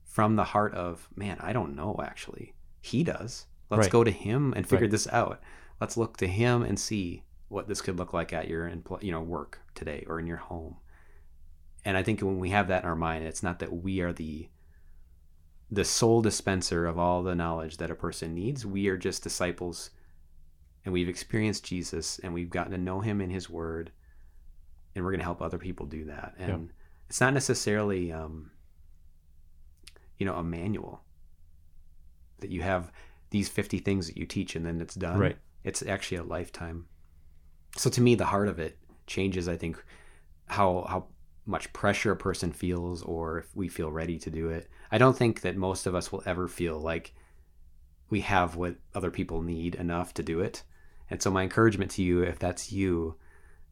from 0.06 0.36
the 0.36 0.44
heart 0.46 0.74
of 0.74 1.10
man, 1.16 1.38
I 1.40 1.54
don't 1.54 1.76
know 1.76 2.00
actually. 2.04 2.54
He 2.82 3.04
does. 3.04 3.48
Let's 3.70 3.86
Right. 3.88 3.92
go 3.92 4.04
to 4.04 4.12
him 4.12 4.54
and 4.56 4.68
figure 4.68 4.86
Right. 4.86 4.92
this 4.92 5.08
out. 5.10 5.42
Let's 5.82 5.98
look 5.98 6.18
to 6.18 6.28
him 6.28 6.64
and 6.64 6.80
see 6.80 7.24
what 7.50 7.68
this 7.68 7.82
could 7.82 7.98
look 7.98 8.14
like 8.14 8.34
at 8.34 8.48
your 8.48 8.70
you 9.02 9.12
know 9.12 9.22
work 9.22 9.62
today 9.76 10.04
or 10.08 10.20
in 10.20 10.28
your 10.28 10.38
home. 10.38 10.78
And 11.86 11.96
I 11.96 12.04
think 12.04 12.22
when 12.22 12.40
we 12.40 12.50
have 12.50 12.68
that 12.70 12.84
in 12.84 12.90
our 12.90 12.96
mind, 12.96 13.26
it's 13.26 13.44
not 13.44 13.60
that 13.60 13.72
we 13.74 14.02
are 14.02 14.14
the 14.14 14.50
the 15.70 15.84
sole 15.86 16.22
dispenser 16.22 16.86
of 16.86 16.98
all 16.98 17.22
the 17.24 17.36
knowledge 17.36 17.76
that 17.78 17.92
a 17.92 17.96
person 17.96 18.34
needs. 18.34 18.66
We 18.66 18.88
are 18.88 18.98
just 18.98 19.22
disciples 19.22 19.90
and 20.88 20.94
we've 20.94 21.10
experienced 21.10 21.66
Jesus 21.66 22.18
and 22.20 22.34
we've 22.34 22.50
gotten 22.50 22.72
to 22.72 22.78
know 22.78 23.02
him 23.02 23.20
in 23.20 23.30
his 23.30 23.50
word 23.50 23.92
and 24.96 25.04
we're 25.04 25.12
going 25.12 25.20
to 25.20 25.26
help 25.26 25.42
other 25.42 25.58
people 25.58 25.86
do 25.86 26.06
that. 26.06 26.36
And 26.40 26.72
it's 27.10 27.20
not 27.20 27.34
necessarily 27.34 28.14
um 28.14 28.52
you 30.18 30.26
know 30.26 30.36
a 30.36 30.44
manual 30.44 31.02
that 32.40 32.52
you 32.52 32.62
have 32.62 32.94
these 33.32 33.50
50 33.50 33.80
things 33.80 34.08
that 34.08 34.16
you 34.16 34.26
teach 34.26 34.56
and 34.56 34.66
then 34.66 34.80
it's 34.80 34.96
done. 34.96 35.20
Right. 35.20 35.38
It's 35.66 35.86
actually 35.86 36.20
a 36.20 36.24
lifetime. 36.24 36.86
So 37.76 37.90
to 37.90 38.00
me 38.00 38.16
the 38.16 38.24
heart 38.24 38.48
of 38.48 38.58
it 38.58 38.78
changes 39.08 39.50
I 39.50 39.58
think 39.58 39.84
how 40.46 40.88
how 40.90 41.08
much 41.46 41.74
pressure 41.74 42.14
a 42.14 42.16
person 42.16 42.54
feels 42.54 43.04
or 43.04 43.40
if 43.40 43.54
we 43.54 43.68
feel 43.68 43.92
ready 43.92 44.18
to 44.20 44.30
do 44.30 44.48
it. 44.48 44.70
I 44.90 45.00
don't 45.00 45.18
think 45.18 45.42
that 45.42 45.58
most 45.58 45.86
of 45.86 45.96
us 45.96 46.14
will 46.14 46.24
ever 46.26 46.48
feel 46.48 46.80
like 46.80 47.14
we 48.10 48.22
have 48.22 48.56
what 48.56 48.78
other 48.96 49.12
people 49.12 49.42
need 49.42 49.76
enough 49.76 50.14
to 50.14 50.24
do 50.24 50.40
it. 50.40 50.64
And 51.10 51.22
so 51.22 51.32
my 51.32 51.44
encouragement 51.44 51.92
to 51.92 52.04
you, 52.04 52.22
if 52.24 52.40
that's 52.40 52.72
you, 52.72 53.16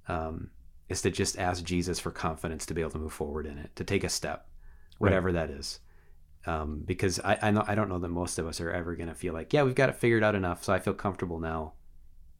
um, 0.08 0.50
is 0.89 1.02
to 1.02 1.12
just 1.12 1.38
ask 1.38 1.63
Jesus 1.63 2.00
for 2.00 2.12
confidence 2.12 2.65
to 2.65 2.74
be 2.74 2.82
able 2.82 2.91
to 2.91 2.98
move 3.00 3.13
forward 3.13 3.45
in 3.45 3.58
it, 3.58 3.76
to 3.76 3.84
take 3.84 4.04
a 4.04 4.10
step, 4.10 4.48
whatever 5.00 5.32
that 5.32 5.50
is. 5.50 5.80
Um, 6.45 6.84
because 6.86 7.19
I, 7.21 7.39
I 7.41 7.52
know 7.52 7.63
I 7.67 7.74
don't 7.74 7.89
know 7.89 7.98
that 7.98 8.10
most 8.10 8.38
of 8.38 8.45
us 8.45 8.62
are 8.62 8.71
ever 8.71 8.95
going 8.95 9.10
to 9.10 9.15
feel 9.15 9.34
like, 9.34 9.52
yeah, 9.52 9.63
we've 9.63 9.76
got 9.76 9.89
it 9.89 9.95
figured 9.95 10.24
out 10.24 10.36
enough, 10.36 10.63
so 10.63 10.74
I 10.74 10.80
feel 10.80 10.93
comfortable 10.93 11.39
now 11.39 11.74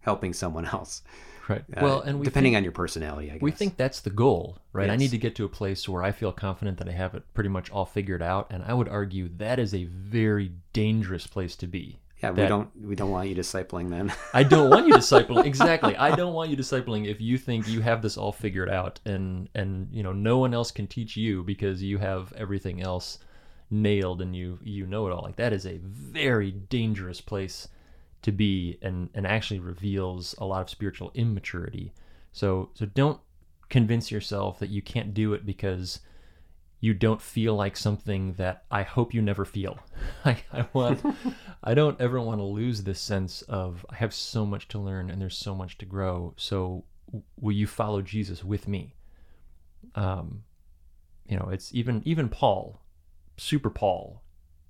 helping 0.02 0.32
someone 0.34 0.66
else. 0.74 1.02
Right. 1.48 1.64
Uh, 1.76 1.82
well, 1.82 2.02
and 2.02 2.20
we 2.20 2.26
depending 2.26 2.54
think, 2.54 2.58
on 2.58 2.64
your 2.64 2.72
personality, 2.72 3.30
I 3.30 3.34
guess. 3.34 3.42
we 3.42 3.52
think 3.52 3.78
that's 3.78 4.02
the 4.02 4.10
goal, 4.10 4.60
right? 4.74 4.90
I 4.90 4.96
need 4.96 5.12
to 5.12 5.18
get 5.18 5.36
to 5.36 5.46
a 5.46 5.50
place 5.50 5.88
where 5.88 6.04
I 6.04 6.12
feel 6.12 6.32
confident 6.32 6.78
that 6.80 6.90
I 6.90 6.92
have 6.92 7.14
it 7.14 7.24
pretty 7.34 7.50
much 7.50 7.70
all 7.72 7.86
figured 7.86 8.22
out, 8.22 8.48
and 8.50 8.64
I 8.64 8.74
would 8.74 8.90
argue 8.90 9.30
that 9.38 9.60
is 9.60 9.74
a 9.74 9.86
very 9.86 10.54
dangerous 10.74 11.28
place 11.28 11.56
to 11.58 11.68
be. 11.68 12.00
Yeah, 12.24 12.32
we 12.32 12.48
don't 12.48 12.70
we 12.82 12.96
don't 12.96 13.12
want 13.12 13.28
you 13.30 13.36
discipling 13.36 13.90
then. 13.90 14.14
I 14.34 14.44
don't 14.44 14.70
want 14.70 14.88
you 14.88 14.94
discipling 14.94 15.46
exactly. 15.46 15.96
I 15.98 16.16
don't 16.16 16.34
want 16.34 16.50
you 16.50 16.58
discipling 16.58 17.08
if 17.08 17.20
you 17.20 17.38
think 17.38 17.68
you 17.68 17.82
have 17.82 18.02
this 18.02 18.18
all 18.18 18.32
figured 18.32 18.70
out 18.70 19.00
and 19.06 19.50
and 19.54 19.90
you 19.92 20.02
know 20.02 20.14
no 20.14 20.38
one 20.38 20.54
else 20.54 20.72
can 20.72 20.88
teach 20.88 21.18
you 21.18 21.44
because 21.44 21.84
you 21.84 21.98
have 21.98 22.32
everything 22.34 22.82
else 22.82 23.20
nailed 23.70 24.22
and 24.22 24.36
you 24.36 24.60
you 24.64 24.86
know 24.86 25.08
it 25.08 25.12
all. 25.12 25.24
Like 25.24 25.36
that 25.36 25.54
is 25.54 25.66
a 25.66 25.80
very 25.82 26.52
dangerous 26.52 27.20
place 27.20 27.68
to 28.22 28.32
be 28.32 28.78
and 28.82 29.10
and 29.14 29.28
actually 29.28 29.60
reveals 29.60 30.36
a 30.38 30.46
lot 30.46 30.62
of 30.62 30.70
spiritual 30.70 31.12
immaturity. 31.16 31.94
So 32.32 32.70
so 32.76 32.86
don't 32.86 33.20
convince 33.70 34.10
yourself 34.10 34.60
that 34.60 34.70
you 34.70 34.82
can't 34.82 35.14
do 35.14 35.34
it 35.34 35.46
because 35.46 36.00
you 36.86 36.94
don't 36.94 37.20
feel 37.22 37.56
like 37.56 37.76
something 37.76 38.34
that 38.34 38.64
I 38.70 38.84
hope 38.84 39.12
you 39.12 39.20
never 39.20 39.44
feel. 39.44 39.80
I, 40.26 40.38
I 40.54 40.68
want 40.72 41.04
I 41.64 41.74
don't 41.74 42.00
ever 42.00 42.22
want 42.22 42.40
to 42.40 42.44
lose 42.44 42.84
this 42.84 43.02
sense 43.02 43.42
of 43.44 43.84
I 43.90 43.96
have 43.96 44.14
so 44.14 44.46
much 44.46 44.68
to 44.68 44.78
learn 44.78 45.10
and 45.10 45.20
there's 45.20 45.36
so 45.38 45.56
much 45.56 45.80
to 45.80 45.86
grow. 45.86 46.36
So 46.38 46.86
will 47.42 47.54
you 47.54 47.66
follow 47.66 48.04
Jesus 48.04 48.44
with 48.44 48.68
me? 48.68 48.94
Um, 49.96 50.44
you 51.28 51.38
know, 51.38 51.50
it's 51.52 51.74
even 51.74 52.04
even 52.06 52.30
Paul, 52.30 52.80
super 53.36 53.72
Paul, 53.72 54.22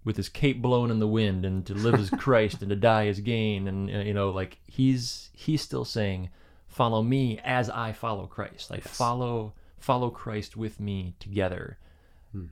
with 0.05 0.15
his 0.15 0.29
cape 0.29 0.61
blowing 0.61 0.91
in 0.91 0.99
the 0.99 1.07
wind 1.19 1.43
and 1.45 1.65
to 1.65 1.73
live 1.73 1.95
as 1.95 2.09
Christ 2.25 2.61
and 2.61 2.69
to 2.69 2.77
die 2.77 3.07
as 3.07 3.19
gain 3.19 3.67
and 3.67 3.93
uh, 3.93 3.99
you 3.99 4.13
know 4.13 4.29
like 4.29 4.59
he's 4.67 5.31
he's 5.33 5.61
still 5.61 5.83
saying 5.83 6.29
follow 6.65 7.03
me 7.03 7.41
as 7.43 7.69
I 7.69 7.91
follow 7.91 8.25
Christ. 8.25 8.71
Like 8.71 8.85
Yes. 8.85 8.95
follow 8.97 9.53
follow 9.77 10.09
Christ 10.09 10.55
with 10.55 10.79
me 10.79 11.15
together 11.19 11.77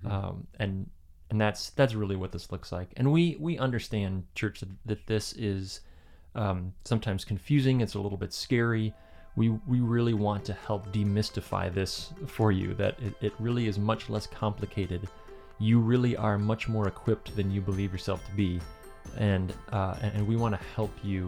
um, 0.05 0.47
and 0.59 0.89
and 1.29 1.41
that's 1.41 1.71
that's 1.71 1.95
really 1.95 2.15
what 2.15 2.31
this 2.31 2.51
looks 2.51 2.71
like. 2.71 2.89
And 2.97 3.11
we 3.11 3.37
we 3.39 3.57
understand, 3.57 4.25
church, 4.35 4.59
that, 4.59 4.69
that 4.85 5.07
this 5.07 5.33
is 5.33 5.81
um, 6.35 6.73
sometimes 6.85 7.25
confusing. 7.25 7.81
It's 7.81 7.95
a 7.95 7.99
little 7.99 8.17
bit 8.17 8.33
scary. 8.33 8.93
We 9.35 9.49
we 9.67 9.79
really 9.79 10.13
want 10.13 10.45
to 10.45 10.53
help 10.53 10.91
demystify 10.93 11.73
this 11.73 12.13
for 12.27 12.51
you. 12.51 12.73
That 12.75 12.99
it, 13.01 13.13
it 13.21 13.33
really 13.39 13.67
is 13.67 13.79
much 13.79 14.09
less 14.09 14.27
complicated. 14.27 15.07
You 15.59 15.79
really 15.79 16.15
are 16.17 16.37
much 16.37 16.67
more 16.67 16.87
equipped 16.87 17.35
than 17.35 17.49
you 17.51 17.61
believe 17.61 17.91
yourself 17.91 18.23
to 18.25 18.31
be, 18.35 18.59
and 19.17 19.53
uh, 19.71 19.95
and 20.01 20.27
we 20.27 20.35
want 20.35 20.53
to 20.53 20.61
help 20.75 20.91
you 21.03 21.27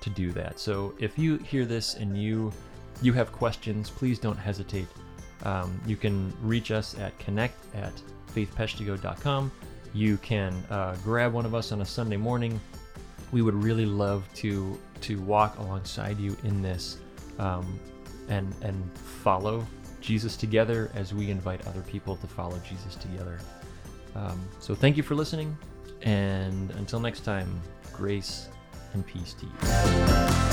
to 0.00 0.10
do 0.10 0.32
that. 0.32 0.58
So 0.58 0.94
if 0.98 1.18
you 1.18 1.36
hear 1.38 1.64
this 1.64 1.94
and 1.94 2.20
you 2.20 2.52
you 3.02 3.12
have 3.12 3.30
questions, 3.30 3.90
please 3.90 4.18
don't 4.18 4.38
hesitate. 4.38 4.88
Um, 5.44 5.80
you 5.86 5.96
can 5.96 6.32
reach 6.42 6.70
us 6.70 6.98
at 6.98 7.18
connect 7.18 7.56
at 7.74 7.92
faithpeshtigo.com. 8.34 9.52
You 9.94 10.16
can 10.18 10.52
uh, 10.70 10.96
grab 11.02 11.32
one 11.32 11.46
of 11.46 11.54
us 11.54 11.72
on 11.72 11.80
a 11.80 11.84
Sunday 11.84 12.16
morning. 12.16 12.60
We 13.32 13.42
would 13.42 13.54
really 13.54 13.86
love 13.86 14.28
to 14.36 14.78
to 15.02 15.20
walk 15.20 15.58
alongside 15.58 16.18
you 16.18 16.36
in 16.44 16.62
this 16.62 16.98
um, 17.38 17.78
and 18.28 18.54
and 18.62 18.98
follow 18.98 19.66
Jesus 20.00 20.36
together 20.36 20.90
as 20.94 21.12
we 21.12 21.30
invite 21.30 21.66
other 21.66 21.82
people 21.82 22.16
to 22.16 22.26
follow 22.26 22.60
Jesus 22.68 22.94
together. 22.94 23.38
Um, 24.14 24.40
so 24.60 24.74
thank 24.74 24.96
you 24.96 25.02
for 25.02 25.14
listening, 25.14 25.56
and 26.02 26.70
until 26.72 27.00
next 27.00 27.20
time, 27.20 27.60
grace 27.92 28.48
and 28.92 29.06
peace 29.06 29.34
to 29.34 29.46
you. 29.46 30.45